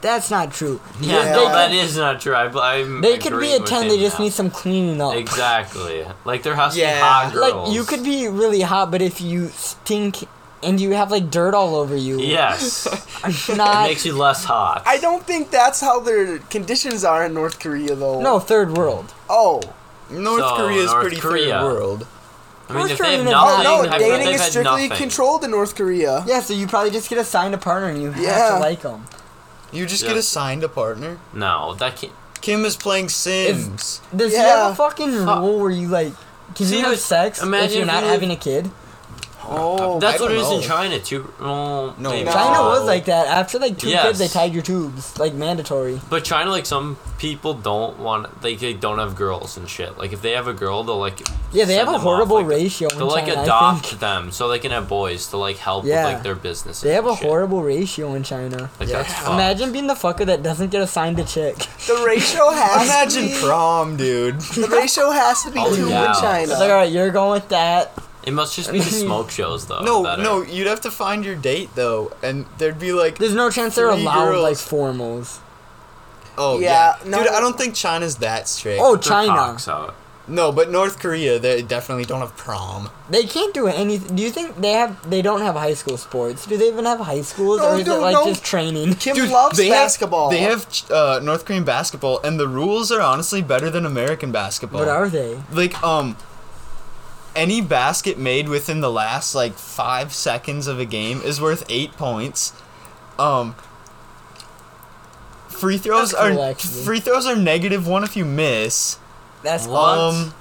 That's 0.00 0.30
not 0.30 0.52
true. 0.52 0.80
Yeah, 1.00 1.24
Yeah. 1.24 1.32
no, 1.32 1.44
They 1.46 1.52
that 1.52 1.68
could- 1.70 1.76
is 1.78 1.96
not 1.96 2.20
true. 2.20 2.34
I, 2.34 2.44
I'm 2.76 3.00
They 3.00 3.18
could 3.18 3.38
be 3.40 3.52
a 3.52 3.60
ten. 3.60 3.82
him 3.84 3.88
They 3.88 3.98
just 3.98 4.18
now. 4.18 4.24
need 4.24 4.32
some 4.32 4.50
cleaning 4.50 5.00
up. 5.00 5.14
Exactly. 5.14 6.06
Like 6.24 6.42
there 6.42 6.54
has 6.54 6.74
to 6.74 6.80
Yeah. 6.80 6.94
be 6.94 7.00
hot 7.00 7.32
girls. 7.32 7.68
Like 7.68 7.74
you 7.74 7.84
could 7.84 8.04
be 8.04 8.28
really 8.28 8.60
hot, 8.62 8.90
but 8.90 9.02
if 9.02 9.20
you 9.20 9.48
stink 9.48 10.28
and 10.62 10.80
you 10.80 10.90
have 10.92 11.10
like 11.10 11.30
dirt 11.30 11.52
all 11.54 11.74
over 11.74 11.96
you, 11.96 12.20
Yes. 12.20 12.86
it 13.24 13.56
makes 13.88 14.04
you 14.06 14.16
less 14.16 14.44
hot. 14.44 14.82
I 14.86 14.98
don't 14.98 15.26
think 15.26 15.50
that's 15.50 15.80
how 15.80 15.98
their 16.00 16.38
conditions 16.38 17.02
are 17.04 17.24
in 17.26 17.34
North 17.34 17.58
Korea, 17.58 17.94
though. 17.96 18.20
no 18.20 18.38
third 18.38 18.76
world. 18.76 19.12
Oh. 19.28 19.60
North 20.10 20.40
So, 20.42 20.56
Korea 20.56 20.82
is 20.82 20.90
North 20.90 21.00
pretty 21.02 21.16
Korea. 21.16 21.60
third 21.60 21.62
world. 21.64 22.06
I 22.68 22.72
mean, 22.72 22.78
North 22.80 22.90
if 22.92 22.98
they 22.98 23.16
have 23.16 23.24
nothing, 23.24 23.32
not- 23.32 23.62
no, 23.64 23.82
have- 23.90 23.98
dating 24.00 24.26
they've 24.26 24.34
is 24.36 24.42
strictly 24.42 24.88
nothing. 24.88 24.96
controlled 24.96 25.44
in 25.44 25.50
North 25.50 25.74
Korea. 25.74 26.24
Yeah, 26.26 26.40
so 26.40 26.54
you 26.54 26.66
probably 26.66 26.90
just 26.90 27.08
get 27.10 27.18
assigned 27.18 27.54
a 27.54 27.58
partner 27.58 27.88
and 27.88 28.00
you 28.02 28.10
have 28.12 28.22
Yeah. 28.22 28.48
to 28.50 28.58
like 28.58 28.82
them. 28.82 29.06
You 29.72 29.84
just 29.86 30.02
Yeah. 30.02 30.10
get 30.10 30.16
assigned 30.18 30.64
a 30.64 30.68
partner. 30.68 31.18
No, 31.32 31.74
that 31.74 31.96
can't. 31.96 32.12
Kim 32.40 32.64
is 32.64 32.76
playing 32.76 33.08
Sims. 33.08 34.00
Does 34.14 34.32
he 34.32 34.38
have 34.38 34.72
a 34.72 34.74
fucking 34.74 35.24
Fuck. 35.24 35.40
rule 35.40 35.58
where 35.60 35.70
you 35.70 35.88
like 35.88 36.12
can 36.54 36.66
See, 36.66 36.76
you 36.76 36.82
have 36.84 36.92
but 36.92 36.98
sex 37.00 37.42
if 37.42 37.72
you're 37.74 37.86
not 37.86 38.02
you- 38.04 38.08
having 38.10 38.30
a 38.30 38.36
kid? 38.36 38.70
Oh, 39.48 39.98
That's 40.00 40.20
what 40.20 40.30
it 40.32 40.36
is 40.38 40.42
don't 40.48 40.62
in. 40.62 40.68
China 40.68 40.98
too. 40.98 41.32
Well, 41.40 41.94
No. 41.98 42.10
maybe 42.10 42.30
China 42.30 42.56
so. 42.56 42.68
was 42.68 42.84
like 42.84 43.04
that. 43.06 43.26
After 43.28 43.58
like 43.58 43.78
two 43.78 43.88
kids, 43.90 44.18
they 44.18 44.24
Yes. 44.24 44.32
tied 44.32 44.52
your 44.54 44.62
tubes 44.62 45.18
like 45.18 45.34
mandatory. 45.34 46.00
But 46.10 46.24
China, 46.24 46.50
like 46.50 46.66
some 46.66 46.96
people 47.18 47.54
don't 47.54 47.98
want, 47.98 48.42
like 48.42 48.58
they 48.60 48.72
don't 48.72 48.98
have 48.98 49.14
girls 49.16 49.56
and 49.56 49.68
shit. 49.68 49.98
Like 49.98 50.12
if 50.12 50.22
they 50.22 50.32
have 50.32 50.46
a 50.48 50.52
girl, 50.52 50.82
they'll 50.84 50.98
like 50.98 51.20
Yeah, 51.52 51.64
they 51.66 51.74
have 51.74 51.88
a 51.88 51.92
them 51.92 51.96
off, 51.96 52.02
horrible 52.02 52.36
like, 52.36 52.46
ratio 52.48 52.88
in 52.88 52.98
They'll 52.98 53.06
like 53.08 53.26
China. 53.26 53.40
I 53.40 53.44
adopt 53.44 53.86
think. 53.86 54.00
them 54.00 54.32
so 54.32 54.48
they 54.48 54.58
can 54.58 54.70
have 54.72 54.88
boys 54.88 55.26
to 55.28 55.36
like 55.36 55.58
help 55.58 55.84
Yeah. 55.84 56.04
with 56.04 56.14
like 56.14 56.22
their 56.22 56.34
business. 56.34 56.80
They 56.80 56.94
have 56.94 57.06
a 57.06 57.14
shit. 57.16 57.24
horrible 57.26 57.62
ratio 57.62 58.14
in 58.14 58.22
China. 58.24 58.70
Like 58.80 58.88
Yeah. 58.88 59.02
that's 59.02 59.12
fucked. 59.14 59.28
Imagine 59.34 59.72
being 59.72 59.86
the 59.86 59.94
fucker 59.94 60.26
that 60.26 60.42
doesn't 60.42 60.70
get 60.70 60.82
assigned 60.82 61.18
a 61.18 61.24
chick. 61.24 61.56
the 61.86 62.02
ratio 62.06 62.50
has 62.50 62.84
Imagine 62.88 63.28
to 63.28 63.34
be, 63.34 63.40
prom, 63.46 63.96
dude. 63.96 64.40
the 64.40 64.68
ratio 64.68 65.10
has 65.10 65.42
to 65.44 65.50
be 65.50 65.60
Oh, 65.60 65.74
two 65.74 65.88
yeah. 65.88 66.08
in 66.08 66.14
China. 66.20 66.42
It's 66.52 66.60
like, 66.60 66.70
all 66.70 66.76
right, 66.76 66.90
you're 66.90 67.10
going 67.10 67.30
with 67.40 67.48
that. 67.50 67.92
It 68.26 68.32
must 68.32 68.56
just 68.56 68.72
be 68.72 68.78
the 68.78 68.84
smoke 69.06 69.30
shows 69.30 69.66
though. 69.66 69.80
No, 69.82 70.02
that 70.02 70.18
are- 70.18 70.22
no, 70.22 70.42
you'd 70.42 70.66
have 70.66 70.80
to 70.82 70.90
find 70.90 71.24
your 71.24 71.36
date 71.36 71.70
though, 71.74 72.12
and 72.22 72.46
there'd 72.58 72.78
be 72.78 72.92
like, 72.92 73.18
There's 73.18 73.34
no 73.34 73.50
chance 73.50 73.74
they're 73.74 73.92
Three 73.92 74.02
allowed 74.02 74.30
girls. 74.32 74.42
like 74.42 74.56
formals. 74.56 75.38
oh 76.38 76.58
Yeah, 76.60 76.96
yeah, 77.04 77.10
no. 77.10 77.18
dude. 77.22 77.32
I 77.32 77.40
don't 77.40 77.56
think 77.58 77.74
China's 77.74 78.16
that 78.16 78.48
strict. 78.48 78.80
Oh, 78.82 78.96
Their 78.96 79.02
China. 79.02 79.32
cocks 79.32 79.68
out. 79.68 79.94
no, 80.26 80.50
but 80.52 80.70
North 80.70 80.98
Korea, 81.00 81.38
they 81.38 81.60
definitely 81.60 82.06
don't 82.06 82.20
have 82.20 82.34
prom. 82.36 82.88
They 83.10 83.24
can't 83.24 83.52
do 83.52 83.66
anything. 83.66 84.16
Do 84.16 84.22
you 84.22 84.30
think 84.30 84.56
they 84.56 84.72
have? 84.72 85.10
They 85.10 85.20
don't 85.20 85.42
have 85.42 85.54
high 85.54 85.74
school 85.74 85.98
sports. 85.98 86.46
Do 86.46 86.56
they 86.56 86.68
even 86.68 86.86
have 86.86 87.00
high 87.00 87.20
schools, 87.20 87.60
No, 87.60 87.72
or 87.74 87.78
is 87.78 87.86
no, 87.86 87.98
it 87.98 88.00
like 88.00 88.14
no. 88.14 88.24
just 88.24 88.42
training? 88.42 88.94
Kim 88.94 89.14
Dude, 89.16 89.28
loves 89.30 89.58
they 89.58 89.68
basketball. 89.68 90.30
Have, 90.30 90.38
they 90.38 90.44
have 90.44 90.90
uh, 90.90 91.20
North 91.22 91.44
Korean 91.44 91.64
basketball, 91.64 92.20
and 92.24 92.40
the 92.40 92.48
rules 92.48 92.90
are 92.90 93.02
honestly 93.02 93.42
better 93.42 93.68
than 93.68 93.84
American 93.84 94.32
basketball. 94.32 94.80
What 94.80 94.88
are 94.88 95.10
they? 95.10 95.38
like 95.52 95.76
um 95.84 96.16
any 97.36 97.60
basket 97.60 98.18
made 98.18 98.48
within 98.48 98.80
the 98.80 98.90
last 98.90 99.34
like 99.34 99.54
five 99.54 100.12
seconds 100.12 100.66
of 100.66 100.78
a 100.78 100.84
game 100.84 101.20
is 101.22 101.40
worth 101.40 101.64
eight 101.68 101.92
points 101.92 102.52
um 103.18 103.54
free 105.48 105.78
throws 105.78 106.12
cool, 106.12 106.40
are 106.40 106.50
actually. 106.50 106.82
free 106.84 107.00
throws 107.00 107.26
are 107.26 107.36
negative 107.36 107.86
one 107.86 108.04
if 108.04 108.16
you 108.16 108.24
miss 108.24 108.98
That's 109.42 109.66
What? 109.66 109.98
um 109.98 110.34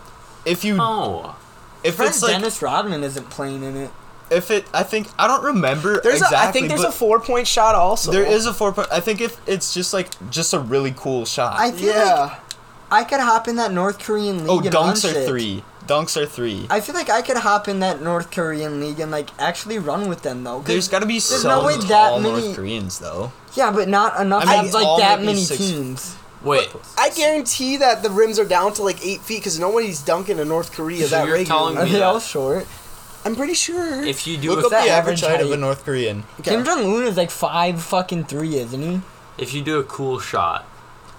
if 0.46 0.64
you 0.64 0.78
Oh, 0.80 1.36
if 1.84 2.00
it's 2.00 2.22
like 2.22 2.32
Dennis 2.34 2.62
Rodman 2.62 3.04
isn't 3.04 3.30
playing 3.30 3.64
in 3.64 3.76
it. 3.78 3.92
if 4.32 4.50
it 4.52 4.66
i 4.74 4.84
think 4.84 5.08
i 5.20 5.28
don't 5.28 5.44
remember 5.44 6.02
There's 6.02 6.16
exactly 6.22 6.38
a, 6.38 6.50
I 6.50 6.52
think 6.52 6.68
there's 6.70 6.84
a 6.84 6.92
four 6.92 7.20
point 7.20 7.48
shot 7.48 7.76
also. 7.76 8.12
there 8.12 8.26
is 8.26 8.46
a 8.46 8.54
four 8.54 8.72
point 8.74 8.88
i 8.92 9.00
think 9.00 9.22
if 9.22 9.40
it's 9.48 9.74
just 9.74 9.94
like 9.94 10.10
just 10.32 10.54
a 10.54 10.60
really 10.60 10.94
cool 10.96 11.26
shot 11.26 11.56
I 11.60 11.72
feel 11.72 11.94
like 11.96 12.40
I 12.92 13.04
could 13.04 13.20
hop 13.22 13.48
in 13.48 13.56
that 13.56 13.72
North 13.74 13.98
Korean 13.98 14.40
league. 14.40 14.50
oh 14.50 14.60
and 14.60 14.68
dunks 14.70 15.04
are 15.10 15.14
shit. 15.14 15.28
three 15.28 15.64
dunks 15.88 16.16
are 16.22 16.26
three 16.26 16.66
I 16.70 16.80
feel 16.80 16.96
like 16.96 17.10
I 17.10 17.22
could 17.22 17.38
hop 17.38 17.68
in 17.68 17.80
that 17.80 18.02
North 18.02 18.32
Korean 18.32 18.80
league 18.80 19.00
and 19.00 19.12
like 19.12 19.30
actually 19.40 19.80
run 19.80 20.08
with 20.10 20.22
them 20.22 20.44
though. 20.44 20.62
There's 20.62 20.88
got 20.88 21.00
to 21.00 21.06
be 21.06 21.14
There's 21.16 21.42
some 21.42 21.50
no 21.62 21.66
way 21.66 21.78
tall 21.78 22.20
that 22.20 22.22
many- 22.22 22.42
North 22.46 22.56
Koreans 22.56 23.00
though. 23.00 23.32
yeah, 23.56 23.72
but 23.72 23.88
not 23.90 24.20
enough 24.22 24.44
I 24.44 24.56
mean, 24.58 24.66
have 24.66 24.74
like 24.74 25.00
that 25.00 25.22
many 25.22 25.42
six- 25.44 25.60
teams. 25.60 26.16
wait. 26.44 26.70
I 26.98 27.10
guarantee 27.12 27.78
that 27.78 28.04
the 28.04 28.10
rims 28.10 28.40
are 28.40 28.46
down 28.46 28.74
to 28.74 28.84
like 28.84 29.06
eight 29.06 29.22
feet 29.22 29.40
because 29.40 29.60
nobody's 29.60 30.02
dunking 30.02 30.40
in 30.40 30.48
North 30.48 30.72
Korea 30.72 31.04
So 31.08 31.10
that 31.16 31.26
you're 31.28 31.36
regularly. 31.38 31.46
telling 31.46 31.78
Are 31.78 31.86
me 31.86 31.92
they 31.92 32.00
that- 32.00 32.06
all 32.06 32.20
short? 32.20 32.66
I'm 33.26 33.38
pretty 33.38 33.54
sure. 33.54 34.04
If 34.04 34.28
you 34.28 34.36
do 34.38 34.50
Look 34.50 34.60
a, 34.60 34.66
up 34.66 34.70
the 34.72 34.76
that 34.76 34.88
average 34.90 35.24
average 35.24 35.38
height 35.38 35.46
of 35.46 35.52
a? 35.52 35.56
North 35.58 35.86
Korean. 35.86 36.26
Okay. 36.42 36.52
Kim 36.52 36.66
Jong 36.66 36.80
Un 36.94 37.04
is 37.08 37.16
like 37.16 37.32
five 37.32 37.82
fucking 37.82 38.26
three, 38.26 38.58
isn't 38.58 38.82
he? 38.82 39.00
if 39.38 39.54
you 39.54 39.62
do 39.62 39.80
a 39.80 39.84
cool 39.86 40.20
shot, 40.20 40.66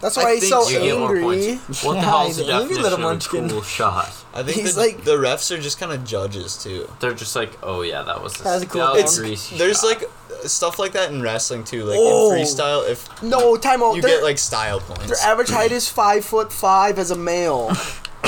That's 0.04 0.18
I 0.18 0.22
why 0.24 0.34
he's 0.34 0.48
think 0.50 0.52
so 0.64 0.68
you 0.68 0.80
get 0.80 0.98
more 0.98 1.16
angry. 1.16 1.22
points. 1.58 1.82
What 1.84 1.94
the 1.94 1.98
Yeah, 2.00 2.04
hell 2.04 2.20
is 2.28 2.36
he's 2.36 2.46
the 2.46 2.52
an 2.54 2.60
angry 2.62 2.76
little 2.76 2.90
definition 2.90 2.92
of 2.92 2.98
a 3.00 3.02
munchkin. 3.02 3.48
cool 3.50 3.62
shot? 3.62 4.12
I 4.34 4.42
think 4.42 4.56
He's 4.58 4.74
the, 4.74 4.80
like- 4.80 5.04
the 5.04 5.16
refs 5.16 5.50
are 5.56 5.60
just 5.60 5.78
kind 5.80 5.92
of 5.92 6.04
judges 6.04 6.62
too. 6.62 6.88
They're 7.00 7.14
just 7.14 7.34
like, 7.34 7.52
oh 7.62 7.82
yeah, 7.82 8.02
that 8.02 8.22
was, 8.22 8.34
That 8.34 8.54
was 8.54 8.62
a 8.62 8.66
cool 8.66 8.80
that 8.82 8.90
one. 8.92 9.02
was 9.02 9.04
It's 9.04 9.18
a 9.18 9.20
greasy 9.22 9.56
there's 9.58 9.80
shot. 9.80 9.86
like 9.86 10.10
stuff 10.46 10.78
like 10.78 10.92
that 10.92 11.10
in 11.10 11.22
wrestling 11.22 11.64
too. 11.64 11.84
Like 11.84 11.98
Oh. 12.00 12.32
in 12.32 12.38
freestyle, 12.42 12.88
if 12.88 13.22
No, 13.22 13.56
time 13.56 13.82
out. 13.82 13.94
you 13.96 14.02
Their, 14.02 14.16
get 14.18 14.22
like 14.22 14.38
style 14.38 14.80
points. 14.80 15.06
their 15.06 15.30
average 15.30 15.48
height 15.50 15.72
is 15.72 15.88
five 15.88 16.24
foot 16.24 16.52
five 16.52 16.98
as 16.98 17.10
a 17.10 17.16
male. 17.16 17.72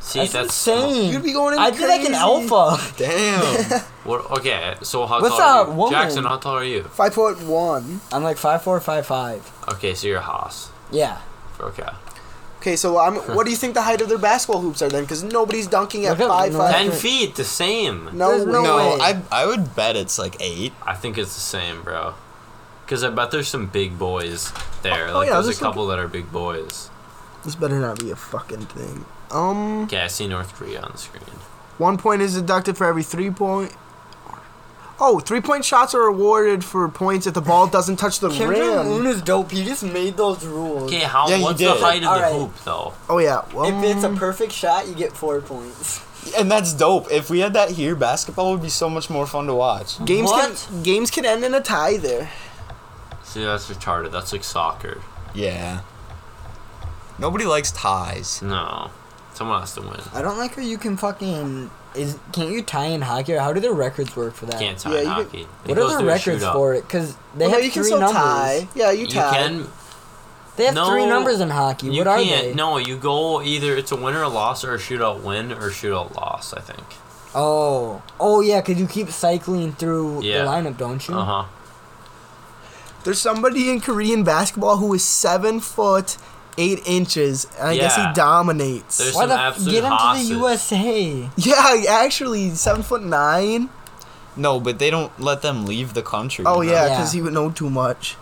see 0.00 0.18
That's, 0.20 0.32
that's, 0.32 0.66
insane. 0.66 1.12
You'd 1.12 1.22
be 1.22 1.32
going 1.32 1.54
in 1.54 1.60
I'd 1.60 1.76
be 1.76 1.86
like 1.86 2.04
an 2.04 2.14
alpha. 2.14 2.78
Damn. 2.96 3.80
What? 4.02 4.28
Okay, 4.32 4.74
so 4.82 5.06
how 5.06 5.20
What's 5.22 5.36
tall 5.36 5.40
are 5.40 5.64
that 5.66 5.70
you? 5.70 5.76
woman? 5.78 5.92
Jackson, 5.92 6.24
how 6.24 6.36
tall 6.38 6.56
are 6.56 6.64
you? 6.64 6.82
Five 6.82 7.14
foot 7.14 7.40
one. 7.44 8.00
I'm 8.10 8.24
like 8.24 8.36
five 8.36 8.60
four, 8.64 8.80
five 8.80 9.06
five. 9.06 9.48
Okay, 9.68 9.94
so 9.94 10.08
you're 10.08 10.18
a 10.18 10.20
hoss. 10.22 10.71
Yeah. 10.92 11.18
Okay. 11.60 11.88
Okay, 12.60 12.76
so 12.76 12.98
I'm. 12.98 13.16
what 13.36 13.44
do 13.44 13.50
you 13.50 13.56
think 13.56 13.74
the 13.74 13.82
height 13.82 14.00
of 14.00 14.08
their 14.08 14.18
basketball 14.18 14.60
hoops 14.62 14.82
are 14.82 14.88
then? 14.88 15.02
Because 15.02 15.22
nobody's 15.24 15.66
dunking 15.66 16.06
at 16.06 16.18
Look 16.18 16.28
up 16.30 16.36
five 16.38 16.52
North 16.52 16.70
five. 16.70 16.74
Ten 16.74 16.92
feet, 16.92 17.34
the 17.34 17.44
same. 17.44 18.10
No, 18.16 18.30
There's 18.30 18.46
no 18.46 18.62
no, 18.62 18.76
way. 18.76 18.98
I 19.00 19.22
I 19.32 19.46
would 19.46 19.74
bet 19.74 19.96
it's 19.96 20.18
like 20.18 20.36
eight. 20.40 20.72
I 20.86 20.94
think 20.94 21.18
it's 21.18 21.34
the 21.34 21.40
same, 21.40 21.82
bro. 21.82 22.14
Because 22.84 23.02
I 23.04 23.10
bet 23.10 23.30
there's 23.30 23.48
some 23.48 23.66
big 23.66 23.98
boys 23.98 24.52
there. 24.82 25.08
Oh, 25.08 25.14
like 25.18 25.26
yeah, 25.28 25.34
there's 25.34 25.46
a 25.46 25.48
there's 25.48 25.58
some- 25.58 25.68
couple 25.68 25.86
that 25.88 25.98
are 25.98 26.08
big 26.08 26.30
boys. 26.30 26.90
This 27.44 27.54
better 27.56 27.80
not 27.80 27.98
be 27.98 28.10
a 28.12 28.16
fucking 28.16 28.66
thing. 28.66 29.04
Um, 29.32 29.84
Okay, 29.84 30.00
I 30.00 30.06
see 30.06 30.28
North 30.28 30.54
Korea 30.54 30.82
on 30.82 30.92
the 30.92 30.98
screen. 30.98 31.24
one 31.78 31.96
point 31.98 32.22
is 32.22 32.34
deducted 32.34 32.76
for 32.76 32.86
every 32.86 33.02
three 33.02 33.30
point. 33.30 33.72
Oh, 35.00 35.18
three 35.20 35.40
point 35.40 35.64
shots 35.64 35.94
are 35.94 36.02
awarded 36.06 36.64
for 36.64 36.88
points 36.88 37.26
if 37.26 37.34
the 37.34 37.40
ball 37.40 37.66
doesn't 37.66 37.96
touch 37.96 38.20
the 38.20 38.28
Kim 38.28 38.54
Jong 38.54 38.78
Un 38.92 38.98
rim. 38.98 39.06
is 39.06 39.20
dope. 39.22 39.50
He 39.50 39.64
just 39.64 39.82
made 39.82 40.16
those 40.16 40.44
rules. 40.44 40.84
Okay, 40.84 41.00
how? 41.00 41.28
Yeah, 41.28 41.36
you 41.36 41.42
what's 41.44 41.58
the 41.58 41.66
did. 41.72 41.80
height 41.80 41.96
of 41.96 42.02
the 42.02 42.08
Alright. 42.08 42.32
hoop 42.34 42.56
though? 42.64 42.94
Oh 43.08 43.18
yeah. 43.18 43.42
Well, 43.52 43.64
If 43.64 43.84
it's 43.96 44.04
a 44.04 44.08
um, 44.08 44.16
perfect 44.16 44.52
shot, 44.52 44.86
you 44.86 44.94
get 44.94 45.12
four 45.12 45.40
points. 45.40 46.00
And 46.38 46.48
that's 46.50 46.72
dope. 46.72 47.10
If 47.10 47.30
we 47.30 47.40
had 47.40 47.52
that 47.54 47.70
here, 47.70 47.96
basketball 47.96 48.52
would 48.52 48.62
be 48.62 48.68
so 48.68 48.88
much 48.88 49.10
more 49.10 49.26
fun 49.26 49.46
to 49.46 49.54
watch. 49.54 50.04
games 50.04 50.30
What? 50.30 50.66
can 50.70 50.82
games 50.84 51.10
can 51.10 51.26
end 51.26 51.42
in 51.42 51.52
a 51.54 51.60
tie 51.60 51.96
there. 51.96 52.30
See, 53.24 53.42
that's 53.44 53.68
retarded. 53.68 54.12
That's 54.12 54.32
like 54.32 54.44
soccer. 54.44 55.00
Yeah. 55.34 55.80
Nobody 57.18 57.44
likes 57.44 57.72
ties. 57.72 58.40
No, 58.42 58.90
someone 59.34 59.60
has 59.60 59.74
to 59.74 59.80
win. 59.82 60.00
I 60.14 60.22
don't 60.22 60.38
like 60.38 60.54
how 60.56 60.62
you 60.62 60.78
can 60.78 60.96
fucking 60.96 61.70
is 61.94 62.18
can't 62.32 62.50
you 62.50 62.62
tie 62.62 62.86
in 62.86 63.02
hockey 63.02 63.34
or 63.34 63.40
how 63.40 63.52
do 63.52 63.60
their 63.60 63.72
records 63.74 64.16
work 64.16 64.34
for 64.34 64.46
that? 64.46 64.58
Can't 64.58 64.78
tie 64.78 64.90
Yeah, 64.94 64.98
in 65.00 65.04
you 65.04 65.14
can- 65.14 65.24
hockey. 65.24 65.40
It 65.42 65.48
What 65.68 65.78
are 65.78 65.90
to 65.90 65.96
the 65.98 66.04
records 66.04 66.44
for 66.44 66.74
it? 66.74 66.82
Because 66.82 67.14
they 67.36 67.44
Well, 67.46 67.50
no, 67.50 67.54
have 67.56 67.64
you 67.64 67.70
can 67.70 67.82
three 67.82 67.90
still 67.90 68.00
numbers. 68.00 68.16
tie. 68.22 68.68
Yeah, 68.74 68.90
you 68.92 69.00
You 69.00 69.06
tie. 69.08 69.30
can. 69.32 69.68
They 70.56 70.66
have 70.66 70.74
three 70.86 71.06
numbers 71.06 71.40
in 71.40 71.50
hockey. 71.50 71.88
You 71.88 71.98
what 72.00 72.06
are 72.08 72.18
can't. 72.22 72.42
they? 72.48 72.54
No, 72.54 72.76
you 72.78 72.96
go 72.96 73.40
either 73.42 73.74
it's 73.76 73.90
a 73.92 73.96
win 73.96 74.14
or 74.14 74.22
a 74.22 74.28
loss 74.28 74.64
or 74.64 74.74
a 74.74 74.78
shootout 74.78 75.20
win 75.22 75.50
or 75.52 75.70
shootout 75.70 76.14
loss. 76.16 76.52
I 76.54 76.60
think. 76.60 76.84
Oh, 77.34 78.02
oh 78.20 78.40
yeah, 78.42 78.60
because 78.60 78.78
you 78.78 78.86
keep 78.86 79.10
cycling 79.10 79.72
through 79.72 80.22
Yeah. 80.22 80.44
the 80.44 80.50
lineup, 80.50 80.76
don't 80.76 81.06
you? 81.08 81.14
Uh 81.14 81.24
huh. 81.24 81.44
There's 83.04 83.18
somebody 83.20 83.68
in 83.70 83.80
Korean 83.80 84.22
basketball 84.24 84.76
who 84.76 84.92
is 84.94 85.02
seven 85.04 85.58
foot 85.60 86.16
eight 86.58 86.80
inches, 86.86 87.46
and 87.58 87.68
I 87.68 87.76
guess 87.76 87.96
he 87.96 88.04
dominates. 88.14 88.98
There's 88.98 89.14
Why 89.14 89.22
some 89.22 89.28
the 89.30 89.38
absolute 89.38 89.70
get 89.72 89.84
him 89.84 89.90
hosses. 89.92 90.28
the 90.28 90.34
USA? 90.34 91.28
yeah, 91.36 91.84
actually, 91.88 92.50
seven 92.50 92.82
foot 92.82 93.02
nine. 93.02 93.70
No, 94.36 94.60
but 94.60 94.78
they 94.78 94.90
don't 94.90 95.18
let 95.20 95.42
them 95.42 95.66
leave 95.66 95.94
the 95.94 96.02
country. 96.02 96.44
Oh 96.46 96.60
yeah, 96.62 96.72
Yeah. 96.86 96.88
because 96.96 97.12
he 97.12 97.20
would 97.22 97.32
know 97.32 97.50
too 97.50 97.68
much. 97.70 98.16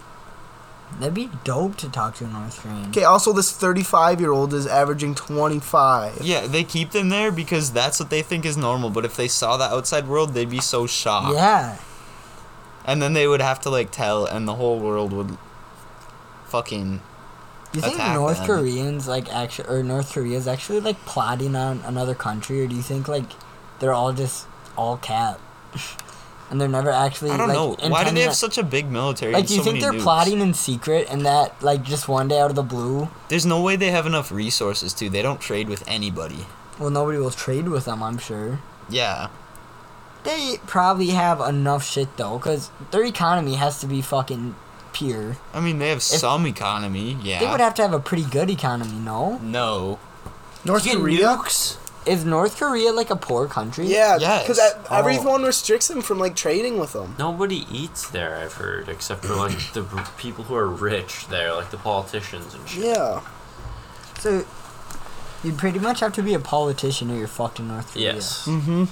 That'd 0.99 1.15
be 1.15 1.31
dope 1.45 1.77
to 1.77 1.89
talk 1.89 2.17
to 2.17 2.25
a 2.25 2.29
North 2.29 2.61
Korean. 2.61 2.89
Okay, 2.89 3.05
also 3.05 3.33
this 3.33 3.53
35 3.53 4.21
year 4.21 4.33
old 4.33 4.53
is 4.53 4.67
averaging 4.67 5.15
25. 5.15 6.23
Yeah, 6.23 6.49
they 6.49 6.65
keep 6.65 6.91
them 6.91 7.11
there 7.11 7.31
because 7.31 7.71
that's 7.71 8.01
what 8.01 8.11
they 8.11 8.23
think 8.23 8.45
is 8.45 8.57
normal. 8.57 8.91
But 8.91 9.05
if 9.05 9.15
they 9.17 9.29
saw 9.29 9.57
the 9.57 9.65
outside 9.73 10.09
world, 10.09 10.35
they'd 10.35 10.51
be 10.51 10.61
so 10.61 10.89
shocked. 10.89 11.37
Yeah, 11.37 11.77
And 12.85 13.01
then 13.01 13.13
they 13.13 13.29
would 13.29 13.41
have 13.41 13.61
to 13.61 13.71
like 13.71 13.93
tell, 13.93 14.27
and 14.27 14.49
the 14.49 14.55
whole 14.57 14.81
world 14.81 15.13
would 15.13 15.39
fucking. 16.47 17.01
You 17.73 17.81
think 17.81 17.95
Attack 17.97 18.15
North. 18.17 18.45
Koreans 18.47 19.07
like 19.09 19.33
actually 19.33 19.69
or 19.69 19.83
North 19.83 20.13
Korea 20.13 20.37
is 20.39 20.47
actually 20.49 20.81
like 20.81 20.99
plotting 21.07 21.55
on 21.57 21.81
another 21.85 22.15
country, 22.15 22.63
or 22.63 22.67
do 22.67 22.75
you 22.75 22.83
think 22.83 23.07
like 23.09 23.27
they're 23.79 23.93
all 23.93 24.13
just 24.13 24.47
all 24.77 24.97
cap, 24.97 25.41
and 26.51 26.61
they're 26.61 26.69
never 26.69 26.91
actually 26.91 27.31
I 27.31 27.37
don't 27.37 27.49
like 27.49 27.57
know. 27.57 27.77
Why 27.89 28.05
do 28.05 28.11
they 28.13 28.23
have 28.23 28.31
on- 28.31 28.35
such 28.35 28.59
a 28.59 28.63
big 28.65 28.91
military? 28.91 29.33
Like, 29.33 29.47
do 29.47 29.55
you 29.55 29.61
so 29.63 29.65
think 29.71 29.81
they're 29.81 29.93
nukes? 29.93 30.03
plotting 30.03 30.41
in 30.41 30.53
secret, 30.55 31.07
and 31.11 31.25
that 31.25 31.63
like 31.63 31.83
just 31.85 32.09
one 32.09 32.29
day 32.29 32.41
out 32.41 32.51
of 32.51 32.57
the 32.57 32.63
blue, 32.63 33.09
There's 33.29 33.47
no 33.47 33.61
way 33.63 33.77
they 33.77 33.91
have 33.91 34.07
enough 34.07 34.33
resources 34.33 34.93
to. 34.95 35.09
They 35.11 35.23
don't 35.23 35.41
trade 35.41 35.69
with 35.69 35.85
anybody. 35.87 36.47
well, 36.79 36.91
nobody 36.91 37.19
will 37.19 37.31
trade 37.31 37.69
with 37.69 37.85
them. 37.85 38.03
I'm 38.03 38.19
sure. 38.19 38.59
Yeah. 38.89 39.29
They 40.25 40.57
probably 40.67 41.09
have 41.11 41.41
enough 41.41 41.85
shit 41.85 42.17
though, 42.17 42.37
because 42.39 42.71
their 42.91 43.05
economy 43.05 43.55
has 43.55 43.81
to 43.81 43.87
be 43.87 44.03
fucking 44.03 44.55
pure. 44.93 45.37
I 45.55 45.61
mean, 45.61 45.79
they 45.79 45.89
have 45.91 46.03
some 46.03 46.47
economy. 46.47 47.17
Yeah. 47.23 47.41
They 47.41 47.47
would 47.47 47.61
have 47.61 47.75
to 47.75 47.83
have 47.83 47.93
a 47.93 48.01
pretty 48.01 48.25
good 48.25 48.51
economy, 48.51 48.93
no? 48.99 49.39
no. 49.43 49.99
North 50.65 50.85
You 50.87 50.93
get 50.93 51.01
Korea? 51.01 51.27
nukes. 51.37 51.77
Is 52.07 52.25
North 52.25 52.57
Korea 52.59 52.93
like 52.93 53.11
a 53.11 53.17
poor 53.17 53.47
country? 53.47 53.87
Yeah, 53.87 54.17
Yes. 54.19 54.43
because 54.43 54.59
Oh. 54.59 54.95
everyone 54.97 55.43
restricts 55.43 55.89
them 55.89 56.01
from 56.01 56.19
like 56.19 56.35
trading 56.35 56.79
with 56.79 56.93
them. 56.95 57.15
Nobody 57.19 57.67
eats 57.71 58.09
there. 58.09 58.37
I've 58.37 58.55
heard, 58.55 58.89
except 58.89 59.25
for 59.25 59.35
like 59.37 59.73
the 59.75 59.85
r- 59.95 60.09
people 60.17 60.45
who 60.45 60.55
are 60.55 60.67
rich 60.67 61.27
there, 61.29 61.55
like 61.55 61.71
the 61.71 61.77
politicians 61.77 62.55
and 62.55 62.67
shit. 62.69 62.85
Yeah. 62.85 63.21
So, 64.19 64.45
you 65.45 65.53
pretty 65.53 65.79
much 65.79 66.01
have 66.01 66.13
to 66.15 66.23
be 66.23 66.33
a 66.35 66.39
politician 66.41 67.11
or 67.11 67.17
you're 67.17 67.27
fucked 67.29 67.61
in 67.61 67.69
North 67.69 67.93
Korea. 67.93 68.15
Yes. 68.15 68.47
Mm-hmm. 68.47 68.85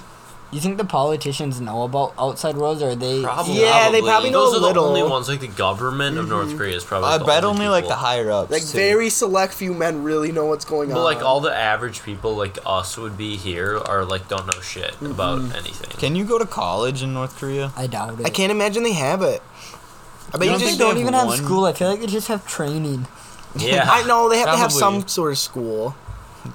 You 0.51 0.59
think 0.59 0.77
the 0.79 0.83
politicians 0.85 1.61
know 1.61 1.83
about 1.83 2.13
outside 2.17 2.57
worlds, 2.57 2.81
or 2.81 2.89
are 2.89 2.95
they? 2.95 3.21
Probably. 3.21 3.61
Yeah, 3.61 3.91
they 3.91 4.01
probably 4.01 4.31
know 4.31 4.49
Those 4.51 4.63
a 4.63 4.65
are 4.65 4.73
the 4.73 4.79
only 4.81 5.03
ones. 5.03 5.27
Like 5.29 5.41
the 5.41 5.47
government 5.47 6.17
of 6.17 6.27
North 6.27 6.47
mm-hmm. 6.47 6.57
Korea 6.57 6.75
is 6.75 6.83
probably. 6.83 7.09
I 7.09 7.19
the 7.19 7.25
bet 7.25 7.43
only 7.43 7.67
like 7.67 7.83
the 7.83 7.89
people. 7.89 7.97
higher 7.99 8.31
ups. 8.31 8.49
Like 8.51 8.63
too. 8.65 8.75
very 8.77 9.09
select 9.11 9.53
few 9.53 9.75
men 9.75 10.01
really 10.03 10.31
know 10.31 10.45
what's 10.45 10.65
going 10.65 10.89
But 10.89 10.97
on. 10.97 11.03
like 11.03 11.21
all 11.21 11.39
the 11.39 11.55
average 11.55 12.01
people, 12.01 12.35
like 12.35 12.57
us, 12.65 12.97
would 12.97 13.15
be 13.15 13.37
here, 13.37 13.77
are 13.77 14.03
like 14.05 14.27
don't 14.27 14.47
know 14.47 14.59
shit 14.61 14.91
mm-hmm. 14.93 15.07
about 15.07 15.39
anything. 15.55 15.91
Can 15.99 16.15
you 16.15 16.25
go 16.25 16.39
to 16.39 16.47
college 16.47 17.03
in 17.03 17.13
North 17.13 17.37
Korea? 17.37 17.71
I 17.77 17.85
doubt 17.85 18.19
it. 18.19 18.25
I 18.25 18.29
can't 18.31 18.51
imagine 18.51 18.81
they 18.81 18.93
have 18.93 19.21
it. 19.21 19.43
I 20.33 20.37
bet 20.37 20.45
You 20.45 20.45
you 20.45 20.49
don't 20.51 20.59
They 20.59 20.65
just 20.65 20.65
think 20.65 20.79
don't 20.79 20.95
they 20.95 21.01
even 21.01 21.13
have 21.13 21.21
have 21.21 21.27
one? 21.29 21.37
school. 21.37 21.65
I 21.65 21.73
feel 21.73 21.89
like 21.89 21.99
they 21.99 22.07
just 22.07 22.27
have 22.27 22.47
training. 22.47 23.05
yeah, 23.55 23.87
I 23.91 24.03
know 24.07 24.29
they 24.29 24.39
have 24.39 24.45
to 24.47 24.51
have 24.57 24.71
Probably. 24.71 24.79
some 25.01 25.07
sort 25.07 25.31
of 25.31 25.37
school. 25.37 25.95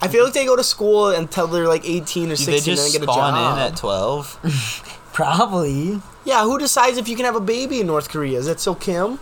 I 0.01 0.09
feel 0.09 0.25
like 0.25 0.33
they 0.35 0.45
go 0.47 0.57
to 0.57 0.65
school 0.65 1.09
until 1.09 1.47
they're 1.47 1.69
like 1.69 1.85
18 1.89 2.27
or 2.27 2.29
They 2.31 2.35
16 2.37 2.55
and 2.55 2.65
just 2.65 2.93
then 2.93 3.01
get 3.03 3.09
a 3.09 3.13
spawn 3.13 3.35
job. 3.35 3.59
in 3.59 3.63
at 3.73 3.77
twelve. 3.77 4.39
Probably. 5.13 6.01
yeah, 6.25 6.43
who 6.45 6.59
decides 6.59 6.97
if 6.99 7.09
you 7.09 7.17
can 7.17 7.25
have 7.25 7.37
a 7.37 7.41
baby 7.41 7.81
in 7.81 7.87
North 7.87 8.09
Korea? 8.09 8.39
Is 8.39 8.47
that 8.47 8.61
so 8.61 8.75
Kim? 8.75 9.19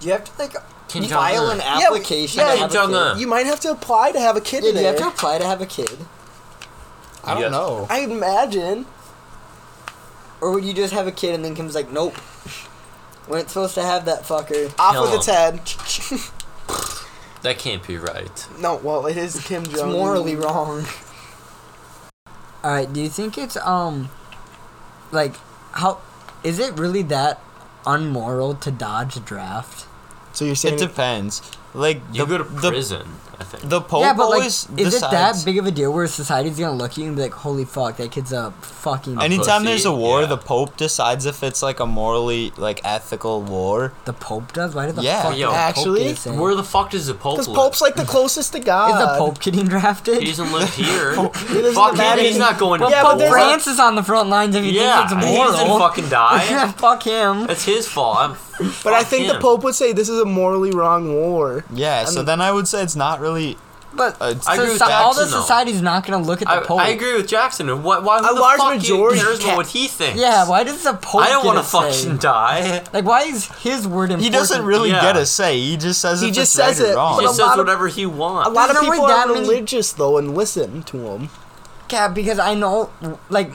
Do 0.00 0.06
you 0.06 0.12
have 0.12 0.24
to 0.24 0.42
like 0.42 0.54
Kim 0.88 1.04
file 1.04 1.48
Jong-un. 1.48 1.60
an 1.60 1.82
application. 1.82 2.40
yeah, 2.40 2.52
to 2.54 2.58
have 2.58 2.70
a 2.70 2.72
Kim 2.74 2.86
kid. 2.86 2.92
Jong-un. 2.92 3.18
You 3.18 3.26
might 3.26 3.46
have 3.46 3.60
to 3.60 3.70
apply 3.70 4.12
to 4.12 4.20
have 4.20 4.36
a 4.36 4.40
kid 4.40 4.62
Yeah, 4.64 4.70
in 4.70 4.76
you 4.76 4.84
have 4.84 4.96
to 4.96 5.08
apply 5.08 5.38
to 5.38 5.44
have 5.46 5.60
a 5.60 5.66
kid, 5.66 5.98
I 7.24 7.32
don't 7.34 7.42
Yeah. 7.44 7.48
know. 7.48 7.86
I 7.90 8.00
imagine. 8.00 8.86
or 10.40 10.50
would 10.52 10.64
you 10.64 10.74
just 10.74 10.92
have 10.92 11.06
a 11.06 11.12
kid 11.12 11.34
and 11.34 11.44
then 11.44 11.54
Kim's 11.54 11.74
like, 11.74 11.90
nope, 11.90 12.14
we 13.28 13.38
ain't 13.38 13.48
supposed 13.48 13.74
to 13.74 13.82
have 13.82 14.04
that 14.04 14.24
fucker. 14.24 14.70
Off 14.78 14.92
Kill 14.92 15.02
with 15.04 15.14
its 15.14 15.26
head. 15.26 15.60
that 17.46 17.58
can't 17.60 17.86
be 17.86 17.96
right. 17.96 18.48
No, 18.58 18.74
well, 18.76 19.06
it 19.06 19.16
is 19.16 19.40
Kim 19.46 19.62
Jong. 19.62 19.72
It's 19.72 19.82
morally 19.82 20.34
wrong. 20.34 20.84
All 22.64 22.72
right, 22.72 22.92
do 22.92 23.00
you 23.00 23.08
think 23.08 23.38
it's 23.38 23.56
um, 23.58 24.10
like 25.12 25.36
how 25.70 26.00
is 26.42 26.58
it 26.58 26.76
really 26.76 27.02
that 27.02 27.40
unmoral 27.86 28.56
to 28.56 28.72
dodge 28.72 29.16
a 29.16 29.20
draft? 29.20 29.86
So 30.32 30.44
you're 30.44 30.56
saying 30.56 30.74
It 30.74 30.78
depends. 30.78 31.40
Like 31.72 32.00
You 32.12 32.26
the, 32.26 32.38
go 32.38 32.38
to 32.38 32.44
the, 32.44 32.70
prison. 32.70 33.06
I 33.38 33.44
think. 33.44 33.68
the 33.68 33.80
Pope 33.82 34.00
yeah, 34.00 34.14
but 34.14 34.28
like, 34.30 34.38
always 34.38 34.68
is 34.78 34.94
it 34.94 35.00
that 35.10 35.42
big 35.44 35.58
of 35.58 35.66
a 35.66 35.70
deal 35.70 35.92
where 35.92 36.06
society's 36.06 36.58
gonna 36.58 36.72
look 36.76 36.92
at 36.92 36.98
you 36.98 37.06
and 37.08 37.16
be 37.16 37.22
like, 37.22 37.34
"Holy 37.34 37.64
fuck, 37.66 37.96
that 37.98 38.10
kid's 38.10 38.32
a 38.32 38.50
fucking 38.62 39.20
Anytime 39.20 39.60
pussy, 39.62 39.66
there's 39.66 39.84
a 39.84 39.92
war, 39.92 40.20
yeah. 40.22 40.26
the 40.26 40.38
Pope 40.38 40.76
decides 40.76 41.26
if 41.26 41.42
it's 41.42 41.62
like 41.62 41.78
a 41.80 41.86
morally 41.86 42.52
like 42.56 42.80
ethical 42.84 43.42
war. 43.42 43.92
the 44.06 44.12
Pope 44.14 44.52
does? 44.54 44.74
Why 44.74 44.86
did 44.86 44.96
the 44.96 45.02
Yeah. 45.02 45.22
fuck 45.22 45.36
Yo, 45.36 45.48
does 45.48 45.52
the 45.52 45.52
Pope 45.52 45.58
actually, 45.68 46.04
get? 46.14 46.34
Where 46.34 46.54
the 46.54 46.64
fuck 46.64 46.90
does 46.90 47.06
the 47.06 47.14
Pope 47.14 47.36
because? 47.38 47.48
Pope's 47.54 47.80
like 47.82 47.94
the 47.96 48.04
closest 48.06 48.52
to 48.52 48.58
God. 48.60 48.90
is 48.94 48.98
the 49.06 49.18
Pope 49.18 49.40
getting 49.40 49.66
drafted? 49.66 50.20
He 50.22 50.26
doesn't 50.28 50.52
live 50.52 50.74
here. 50.74 51.14
He 51.48 51.60
lives 51.62 51.76
fuck 51.76 51.92
in 51.92 51.96
the 51.98 52.04
him. 52.04 52.18
He's 52.20 52.38
not 52.38 52.58
going 52.58 52.78
to 52.80 52.84
Well, 52.86 52.90
Yeah, 52.90 53.02
but 53.02 53.10
Pope 53.10 53.18
there's 53.18 53.30
a- 53.30 53.34
Francis 53.34 53.78
on 53.80 53.94
the 53.96 54.02
front 54.02 54.28
lines 54.30 54.54
if 54.56 54.64
you 54.64 54.72
Yeah, 54.72 55.06
think 55.08 55.18
it's 55.20 55.28
he 55.30 55.36
moral. 55.36 55.52
doesn't 55.52 55.78
fucking 55.78 56.08
die. 56.08 56.68
fuck 56.78 57.02
him. 57.02 57.48
It's 57.50 57.64
his 57.64 57.86
fault. 57.86 58.16
I'm, 58.18 58.36
But 58.58 58.92
I 58.94 59.00
fuck 59.00 59.08
think 59.08 59.28
the 59.28 59.34
him. 59.34 59.42
Pope 59.42 59.62
would 59.64 59.74
say 59.74 59.92
this 59.92 60.08
is 60.08 60.20
a 60.20 60.24
morally 60.24 60.70
wrong 60.70 61.12
war. 61.14 61.64
Yeah, 61.72 62.04
so 62.04 62.22
then 62.22 62.40
I 62.40 62.52
would 62.52 62.66
say 62.68 62.82
it's 62.82 62.96
not 62.96 63.20
really. 63.20 63.56
But 63.92 64.16
Uh, 64.20 64.34
I 64.46 64.54
agree 64.56 64.68
with 64.72 64.80
soci- 64.82 64.90
all 64.90 65.14
the 65.14 65.20
Jackson, 65.20 65.30
though. 65.30 65.40
society's 65.40 65.80
not 65.80 66.06
gonna 66.06 66.22
look 66.22 66.42
at 66.42 66.48
the 66.48 66.54
I, 66.54 66.60
Pope. 66.60 66.80
I 66.80 66.88
agree 66.88 67.14
with 67.14 67.26
Jackson. 67.28 67.82
Why? 67.82 67.98
why 67.98 68.18
who 68.18 68.30
A 68.30 68.34
the 68.34 68.40
large 68.40 68.58
fuck 68.58 68.74
majority 68.74 69.20
cares 69.20 69.38
ca- 69.38 69.44
about 69.46 69.56
what 69.56 69.66
he 69.68 69.88
thinks? 69.88 70.20
Yeah, 70.20 70.46
why 70.46 70.64
does 70.64 70.82
the 70.82 70.92
Pope? 70.92 71.22
I 71.22 71.28
don't 71.30 71.46
want 71.46 71.56
want 71.56 71.66
to 71.66 71.92
to 71.94 72.02
fucking 72.04 72.16
die. 72.18 72.82
Like, 72.92 73.06
why 73.06 73.22
is 73.22 73.46
his 73.62 73.88
word 73.88 74.10
important? 74.10 74.22
He 74.22 74.28
doesn't 74.28 74.62
really 74.66 74.90
Yeah. 74.90 75.00
get 75.00 75.16
a 75.16 75.24
say. 75.24 75.58
He 75.58 75.78
just 75.78 76.00
says 76.02 76.20
He 76.20 76.28
if 76.28 76.34
just 76.34 76.54
it's 76.54 76.62
says 76.62 76.78
right 76.80 76.88
or 76.88 76.92
it, 76.92 76.96
wrong. 76.96 77.12
He 77.12 77.16
But 77.16 77.24
a 77.24 77.28
just 77.28 77.38
lot 77.40 77.46
says 77.46 77.52
of- 77.58 77.58
whatever 77.66 77.88
he 77.88 78.04
wants. 78.04 78.48
A 78.48 78.52
lot 78.52 78.68
of 78.68 78.74
There's 78.76 78.84
no 78.86 78.90
people 78.92 79.06
way 79.06 79.12
are 79.12 79.16
that 79.16 79.28
many- 79.28 79.40
religious 79.40 79.92
though 79.92 80.18
and 80.18 80.36
listen 80.36 80.82
to 80.82 80.98
him. 80.98 81.30
Yeah, 81.90 82.08
because 82.08 82.38
I 82.38 82.52
know, 82.52 82.90
like, 83.30 83.52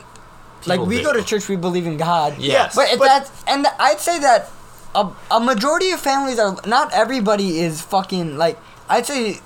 like 0.66 0.80
People 0.80 0.86
we 0.88 0.98
do. 1.00 1.04
go 1.04 1.14
to 1.14 1.22
church, 1.24 1.48
we 1.50 1.56
believe 1.56 1.86
in 1.86 1.98
God. 1.98 2.36
Yes. 2.40 2.74
But, 2.76 2.92
if 2.92 2.98
But- 3.00 3.06
that's 3.06 3.30
and 3.46 3.68
I'd 3.80 4.00
say 4.00 4.18
that 4.20 4.50
a, 4.96 5.10
a 5.32 5.40
majority 5.40 5.92
of 5.92 6.00
families 6.00 6.38
are 6.40 6.58
not 6.66 6.92
everybody 6.94 7.60
is 7.60 7.82
fucking 7.82 8.38
like 8.38 8.58
I'd 8.90 9.06
say 9.06 9.40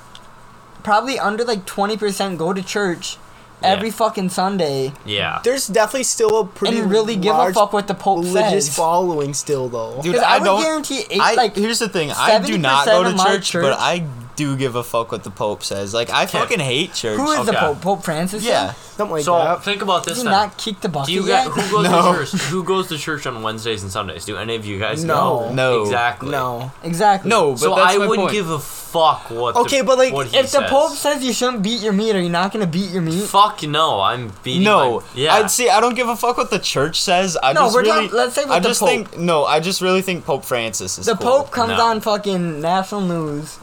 probably 0.84 1.20
under 1.20 1.44
like 1.44 1.66
twenty 1.66 1.98
percent 1.98 2.38
go 2.38 2.54
to 2.54 2.62
church 2.64 3.18
Yeah. 3.62 3.70
every 3.74 3.92
fucking 3.92 4.30
Sunday 4.30 4.94
yeah. 5.06 5.40
There's 5.44 5.68
definitely 5.68 6.04
still 6.04 6.40
a 6.42 6.46
pretty 6.46 6.80
and 6.80 6.92
really 6.92 7.16
give 7.16 7.34
a 7.36 7.38
large 7.38 7.54
fuck 7.56 7.74
what 7.74 7.88
the 7.88 7.94
Pope 7.94 8.24
religious 8.24 8.66
says. 8.68 8.76
following 8.76 9.34
still 9.34 9.70
though. 9.70 10.02
Dude, 10.02 10.18
I, 10.18 10.36
I, 10.36 10.38
would 10.40 10.46
don't. 10.46 10.62
guarantee 10.62 11.04
eight, 11.10 11.22
I, 11.22 11.34
like 11.36 11.56
here's 11.56 11.80
the 11.80 11.90
thing. 11.90 12.12
I 12.12 12.40
do 12.40 12.58
not 12.58 12.86
go 12.86 13.04
to 13.04 13.16
church, 13.18 13.50
church- 13.52 13.64
but 13.64 13.78
I 13.80 14.06
do 14.36 14.56
give 14.58 14.76
a 14.76 14.84
fuck 14.84 15.12
what 15.12 15.24
the 15.24 15.30
Pope 15.32 15.64
says. 15.64 15.94
Like 15.94 16.10
I 16.10 16.24
Okay. 16.24 16.40
fucking 16.40 16.60
hate 16.60 16.94
church. 16.94 17.18
who 17.20 17.32
is 17.32 17.46
the 17.46 17.54
Pope? 17.54 17.82
Pope 17.82 18.04
Francis. 18.04 18.44
Yeah. 18.44 18.74
Something 18.98 19.16
like 19.16 19.26
so 19.26 19.38
that. 19.38 19.64
think 19.64 19.82
about 19.82 20.04
Did 20.06 20.12
this 20.12 20.20
he 20.24 20.24
not 20.30 20.58
kick 20.58 20.80
the 20.82 20.88
bucket 20.90 21.08
Do 21.08 21.14
you 21.14 21.28
yet? 21.28 21.48
guys 21.54 21.66
who 21.70 21.72
goes 21.72 21.84
No. 21.92 22.14
to 22.14 22.26
church? 22.26 22.42
Who 22.44 22.64
goes 22.64 22.88
to 22.88 22.98
church 22.98 23.26
on 23.28 23.42
Wednesdays 23.44 23.84
and 23.84 23.92
Sundays? 23.92 24.24
Do 24.26 24.38
any 24.38 24.56
of 24.56 24.66
you 24.66 24.80
guys 24.80 25.04
No. 25.04 25.48
go? 25.50 25.54
No. 25.54 25.82
Exactly. 25.84 26.30
No. 26.32 26.72
exactly. 26.84 27.30
No, 27.30 27.52
but 27.52 27.60
So 27.60 27.76
that's 27.76 27.94
I 27.96 27.98
my 27.98 28.08
wouldn't 28.08 28.28
point. 28.28 28.32
give 28.32 28.50
a 28.50 28.60
fuck 28.60 29.30
what. 29.30 29.56
Okay, 29.58 29.80
the, 29.80 29.84
but, 29.84 29.98
like, 29.98 30.14
what 30.14 30.28
he 30.28 30.38
If 30.38 30.52
the. 30.52 30.62
Pope 30.62 30.94
says 30.96 31.22
you 31.24 31.34
shouldn't 31.34 31.62
beat 31.64 31.82
your 31.82 31.92
meat, 31.92 32.16
are 32.16 32.22
you 32.22 32.30
not 32.30 32.54
gonna 32.54 32.68
beat 32.68 32.90
your 32.92 33.02
meat? 33.02 33.24
Fuck 33.28 33.64
no, 33.64 34.00
I'm 34.00 34.32
beating. 34.44 34.64
No, 34.64 35.00
my, 35.02 35.06
yeah. 35.14 35.34
I'd 35.34 35.52
see. 35.52 35.70
I 35.70 35.82
don't 35.82 35.96
give 35.96 36.08
a 36.08 36.16
fuck 36.16 36.38
what 36.38 36.50
the 36.50 36.60
church 36.60 37.02
says. 37.02 37.38
I 37.44 37.52
No, 37.52 37.64
just 37.64 37.76
we're 37.76 37.82
really. 37.82 38.08
talking- 38.08 38.18
let's 38.18 38.36
say 38.36 38.44
with 38.44 38.52
I 38.54 38.60
the 38.60 38.70
just 38.70 38.80
Pope. 38.80 38.90
think 38.90 39.18
no. 39.18 39.44
I 39.44 39.60
just 39.60 39.82
really 39.82 40.02
think 40.02 40.24
Pope 40.26 40.46
Francis 40.46 40.98
is 40.98 41.06
The 41.06 41.16
cool. 41.18 41.40
Pope 41.40 41.52
comes 41.52 41.72
No. 41.78 41.86
on 41.88 42.00
fucking 42.00 42.62
national 42.62 43.02
news. 43.02 43.58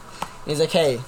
He's 0.45 0.59
like, 0.59 0.71
"Hey, 0.71 1.01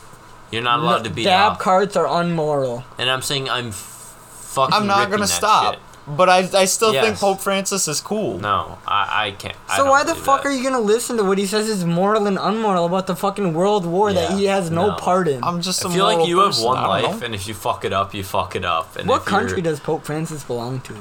You're 0.51 0.61
not 0.63 0.79
allowed 0.79 0.97
no- 0.99 1.03
to 1.03 1.09
beat 1.09 1.23
dab 1.25 1.53
up. 1.53 1.59
carts 1.59 1.95
are 1.95 2.07
unmoral." 2.07 2.83
and 2.97 3.09
I'm 3.09 3.21
saying 3.21 3.49
I'm 3.49 3.71
fucking. 3.71 4.73
I'm 4.75 4.87
not 4.87 5.09
gonna 5.11 5.27
stop. 5.27 5.73
shit. 5.75 5.81
But 6.07 6.29
I, 6.29 6.47
I 6.53 6.65
still 6.65 6.93
think 6.93 7.17
Pope 7.17 7.39
Francis 7.41 7.87
is 7.87 7.99
cool. 7.99 8.37
No, 8.37 8.77
I, 8.87 9.25
I 9.25 9.31
can't. 9.31 9.55
I 9.67 9.77
So 9.77 9.83
don't 9.85 9.89
why 9.89 10.03
the 10.03 10.13
fuck 10.13 10.43
that. 10.43 10.49
are 10.49 10.51
you 10.51 10.61
gonna 10.63 10.79
listen 10.79 11.17
to 11.17 11.23
what 11.23 11.39
he 11.39 11.47
says 11.47 11.67
is 11.67 11.83
moral 11.83 12.27
and 12.27 12.37
unmoral 12.37 12.85
about 12.85 13.07
the 13.07 13.15
fucking 13.15 13.55
world 13.55 13.87
war 13.87 14.13
that 14.13 14.37
he 14.37 14.45
has 14.45 14.69
no, 14.69 14.89
no. 14.89 14.95
part 14.97 15.27
in? 15.27 15.43
I'm 15.43 15.61
just. 15.63 15.83
a 15.83 15.87
I 15.87 15.93
feel 15.93 16.03
like 16.05 16.17
moral 16.17 16.27
you 16.29 16.39
have 16.41 16.59
one 16.59 16.83
life, 16.83 17.19
know. 17.21 17.25
and 17.25 17.33
if 17.33 17.47
you 17.47 17.55
fuck 17.55 17.83
it 17.85 17.91
up, 17.91 18.13
you 18.13 18.23
fuck 18.23 18.55
it 18.55 18.63
up. 18.63 18.95
And 18.97 19.09
what 19.09 19.25
country 19.25 19.63
does 19.63 19.79
Pope 19.79 20.05
Francis 20.05 20.43
belong 20.43 20.81
to? 20.81 20.95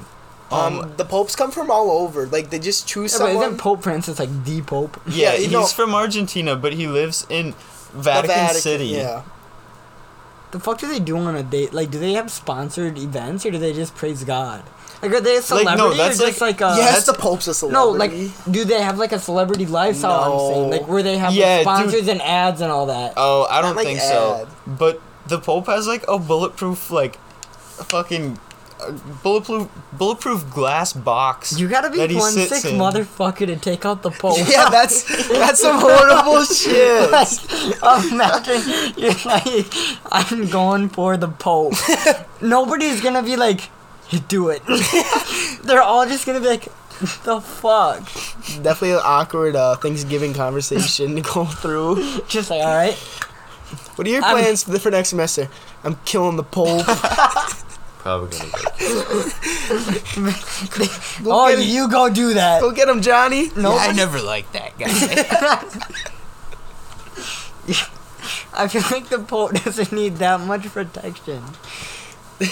Um, 0.51 0.93
the 0.97 1.05
popes 1.05 1.37
come 1.37 1.51
from 1.51 1.71
all 1.71 1.91
over. 1.91 2.27
Like 2.27 2.49
they 2.49 2.59
just 2.59 2.89
choose 2.89 3.13
Yeah, 3.13 3.19
but 3.19 3.27
someone. 3.27 3.45
isn't 3.45 3.59
Pope 3.59 3.83
Francis 3.83 4.19
like 4.19 4.45
the 4.47 4.63
Pope? 4.63 4.99
Yeah, 5.07 5.33
Yeah, 5.33 5.37
he's 5.39 5.51
know- 5.53 5.67
from 5.67 5.95
Argentina, 5.95 6.57
but 6.57 6.73
he 6.73 6.87
lives 6.87 7.27
in 7.29 7.55
the 7.95 8.03
Vatican, 8.03 8.55
City. 8.55 8.87
Yeah. 8.87 9.23
The 10.51 10.61
fuck 10.61 10.79
do 10.79 10.87
they 10.89 11.01
do 11.01 11.17
on 11.17 11.35
a 11.35 11.43
date? 11.43 11.73
Like, 11.73 11.91
do 11.91 11.99
they 11.99 12.13
have 12.13 12.31
sponsored 12.31 12.97
events 12.99 13.45
or 13.45 13.51
do 13.51 13.59
they 13.59 13.73
just 13.73 13.95
praise 13.97 14.23
God? 14.25 14.63
Like, 15.03 15.13
are 15.13 15.21
they 15.21 15.37
a 15.37 15.41
Like, 15.41 15.51
no, 15.77 15.93
celebrity 15.93 15.97
that's 15.99 16.21
or 16.21 16.27
just 16.29 16.41
like- 16.41 16.61
like, 16.61 16.75
a? 16.75 16.77
yes, 16.79 17.07
the 17.07 17.13
pope's 17.13 17.63
a 17.63 17.69
No, 17.69 17.89
like, 17.89 18.13
do 18.51 18.65
they 18.65 18.81
have 18.81 18.97
like 18.99 19.13
a 19.13 19.19
celebrity 19.19 19.67
lifestyle? 19.67 20.33
I'm 20.33 20.39
saying, 20.55 20.71
No. 20.71 20.77
like, 20.77 20.89
where 20.89 21.03
they 21.03 21.19
have 21.19 21.31
like, 21.31 21.39
Yeah, 21.41 21.57
dude. 21.59 21.63
sponsors 21.65 22.09
and 22.09 22.23
ads 22.23 22.61
and 22.61 22.71
all 22.71 22.87
that. 22.87 23.15
Oh, 23.17 23.47
I 23.51 23.61
don't 23.61 23.75
like 23.77 23.87
think 23.87 24.01
so. 24.01 24.43
ad. 24.43 24.79
But 24.79 25.01
the 25.27 25.39
Pope 25.41 25.67
has 25.67 25.87
like 25.89 26.05
a 26.09 26.19
bulletproof, 26.19 26.91
like, 26.91 27.19
fucking 27.89 28.39
bulletproof, 29.23 29.69
bulletproof 29.93 30.51
glass 30.51 30.93
box. 30.93 31.59
You 31.59 31.69
gotta 31.69 31.91
be 31.91 31.99
one 32.15 32.33
sick 32.33 32.65
in. 32.73 32.79
motherfucker 32.79 33.47
to 33.47 33.57
take 33.57 33.85
out 33.85 34.03
the 34.03 34.11
Pope. 34.11 34.39
yeah, 34.49 34.69
that's 34.71 35.05
that's 35.29 35.61
some 35.61 35.79
horrible 35.81 36.45
shit. 36.61 37.11
like, 37.11 37.29
imagine 38.13 38.95
you're 38.97 39.15
like, 39.25 39.75
I'm 40.13 40.49
going 40.49 40.89
for 40.89 41.17
the 41.17 41.29
Pope. 41.29 41.75
Nobody's 42.41 43.01
gonna 43.01 43.23
be 43.23 43.37
like, 43.37 43.71
do 44.29 44.49
it. 44.51 44.63
They're 45.65 45.83
all 45.83 46.07
just 46.07 46.27
gonna 46.27 46.41
be 46.41 46.47
like, 46.47 46.65
the 47.25 47.41
fuck? 47.41 48.05
Definitely 48.63 48.93
an 48.93 49.01
awkward 49.03 49.57
uh, 49.57 49.77
Thanksgiving 49.77 50.33
conversation 50.35 51.17
to 51.17 51.23
go 51.23 51.45
through. 51.45 52.21
Just 52.29 52.51
like, 52.51 52.63
all 52.63 52.75
right. 52.77 52.95
What 53.97 54.07
are 54.07 54.11
your 54.11 54.25
I'm- 54.25 54.37
plans 54.37 54.63
for 54.65 54.71
the, 54.71 54.79
for 54.81 54.91
next 54.91 55.09
semester? 55.11 55.49
I'm 55.83 55.97
killing 56.05 56.37
the 56.37 56.43
pope. 56.45 56.87
Probably 58.05 58.39
gonna 58.39 58.51
go. 58.53 58.59
Go 61.25 61.33
oh, 61.33 61.49
get 61.49 61.59
him. 61.59 61.65
you 61.65 61.89
go 61.89 62.11
do 62.11 62.35
that. 62.35 62.61
Go 62.61 62.71
get 62.71 62.87
him, 62.87 63.01
Johnny. 63.01 63.49
No, 63.57 63.79
I 63.79 63.93
never 63.97 64.21
liked 64.21 64.53
that 64.53 64.79
guy. 64.79 64.89
I 68.53 68.69
feel 68.69 68.83
like 68.91 69.09
the 69.09 69.21
Pope 69.21 69.55
doesn't 69.55 69.91
need 69.91 70.17
that 70.17 70.39
much 70.41 70.65
protection. 70.65 71.43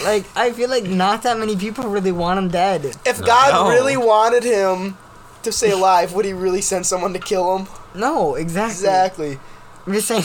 Like, 0.04 0.24
I 0.34 0.52
feel 0.52 0.70
like 0.70 0.84
not 0.84 1.22
that 1.24 1.38
many 1.38 1.54
people 1.54 1.84
really 1.84 2.12
want 2.12 2.38
him 2.38 2.48
dead. 2.48 2.96
If 3.04 3.20
No. 3.20 3.26
God 3.26 3.52
No. 3.52 3.68
really 3.70 3.98
wanted 3.98 4.44
him 4.44 4.96
to 5.42 5.52
stay 5.52 5.72
alive, 5.72 6.14
would 6.14 6.24
he 6.24 6.32
really 6.32 6.62
send 6.62 6.86
someone 6.86 7.12
to 7.12 7.18
kill 7.18 7.58
him? 7.58 7.66
No, 7.94 8.36
exactly. 8.36 8.72
Exactly. 8.72 9.38
I'm 9.86 9.92
just 9.92 10.08
saying, 10.08 10.24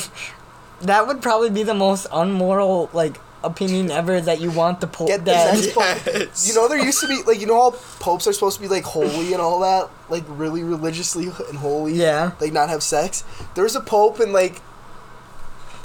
that 0.80 1.06
would 1.06 1.22
probably 1.22 1.50
be 1.50 1.64
the 1.64 1.74
most 1.74 2.08
unmoral, 2.14 2.90
like, 2.94 3.18
opinion 3.44 3.92
ever 3.92 4.20
that 4.22 4.42
you 4.42 4.52
want 4.52 4.82
the 4.82 4.88
Pope 4.88 5.08
Get 5.08 5.24
this. 5.26 5.74
dead. 5.74 6.04
yes. 6.06 6.48
You 6.48 6.56
know, 6.56 6.68
there 6.68 6.84
used 6.84 7.00
to 7.02 7.08
be 7.08 7.22
like 7.26 7.40
you 7.40 7.46
know 7.48 7.72
how 7.72 7.78
popes 8.00 8.28
are 8.28 8.34
supposed 8.34 8.56
to 8.58 8.62
be 8.62 8.68
like 8.68 8.84
holy 8.84 9.34
and 9.34 9.42
all 9.42 9.60
that, 9.62 9.90
like 10.10 10.24
really 10.28 10.64
religiously 10.64 11.26
and 11.26 11.58
holy. 11.58 11.94
Yeah. 11.94 12.32
Like 12.40 12.52
not 12.54 12.70
have 12.70 12.84
sex. 12.84 13.24
There 13.56 13.64
was 13.64 13.76
a 13.76 13.82
pope 13.82 14.20
and 14.20 14.34
like 14.34 14.60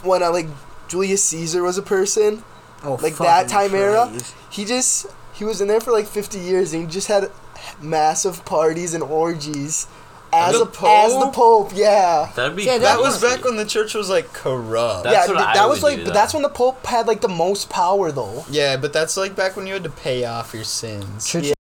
when 0.03 0.23
uh, 0.23 0.31
like 0.31 0.47
Julius 0.89 1.23
Caesar 1.25 1.63
was 1.63 1.79
a 1.79 1.83
person. 1.83 2.43
Oh, 2.85 2.95
Like 2.95 3.17
that 3.19 3.49
fucking 3.49 3.49
time 3.49 3.75
era? 3.75 4.13
He 4.51 4.65
just 4.65 5.07
he 5.33 5.45
was 5.45 5.61
in 5.61 5.69
there 5.69 5.81
for 5.81 5.93
like 5.93 6.07
50 6.07 6.39
years 6.39 6.73
and 6.73 6.83
he 6.83 6.89
just 6.93 7.07
had 7.09 7.31
massive 7.81 8.45
parties 8.45 8.93
and 8.93 9.03
orgies 9.03 9.87
as 10.33 10.53
The 10.55 10.65
a 10.65 10.65
as 11.05 11.13
the 11.13 11.21
Pope? 11.31 11.35
Pope. 11.35 11.73
Yeah. 11.75 12.31
That'd 12.35 12.57
be 12.57 12.65
Yeah, 12.65 12.79
That 12.79 12.97
That 12.97 13.01
was 13.01 13.19
crazy. 13.19 13.37
back 13.37 13.45
when 13.45 13.57
the 13.57 13.65
church 13.65 13.95
was 13.95 14.09
like 14.09 14.33
corrupt. 14.33 15.05
That's 15.05 15.29
yeah, 15.29 15.33
what 15.35 15.39
th- 15.39 15.49
I 15.49 15.55
that 15.55 15.65
would 15.65 15.71
was 15.71 15.83
like 15.83 15.97
do, 15.97 16.05
but 16.05 16.09
though. 16.09 16.15
that's 16.15 16.33
when 16.35 16.43
the 16.43 16.49
Pope 16.49 16.85
had 16.87 17.07
like 17.07 17.21
the 17.21 17.29
most 17.29 17.69
power 17.71 18.11
though. 18.13 18.45
yeah, 18.51 18.77
but 18.77 18.93
that's 18.93 19.17
like 19.17 19.35
back 19.37 19.57
when 19.57 19.67
you 19.67 19.73
had 19.75 19.85
to 19.85 19.91
pay 19.91 20.25
off 20.25 20.55
your 20.55 20.65
sins. 20.65 21.27
Church 21.27 21.45
Yeah. 21.45 21.55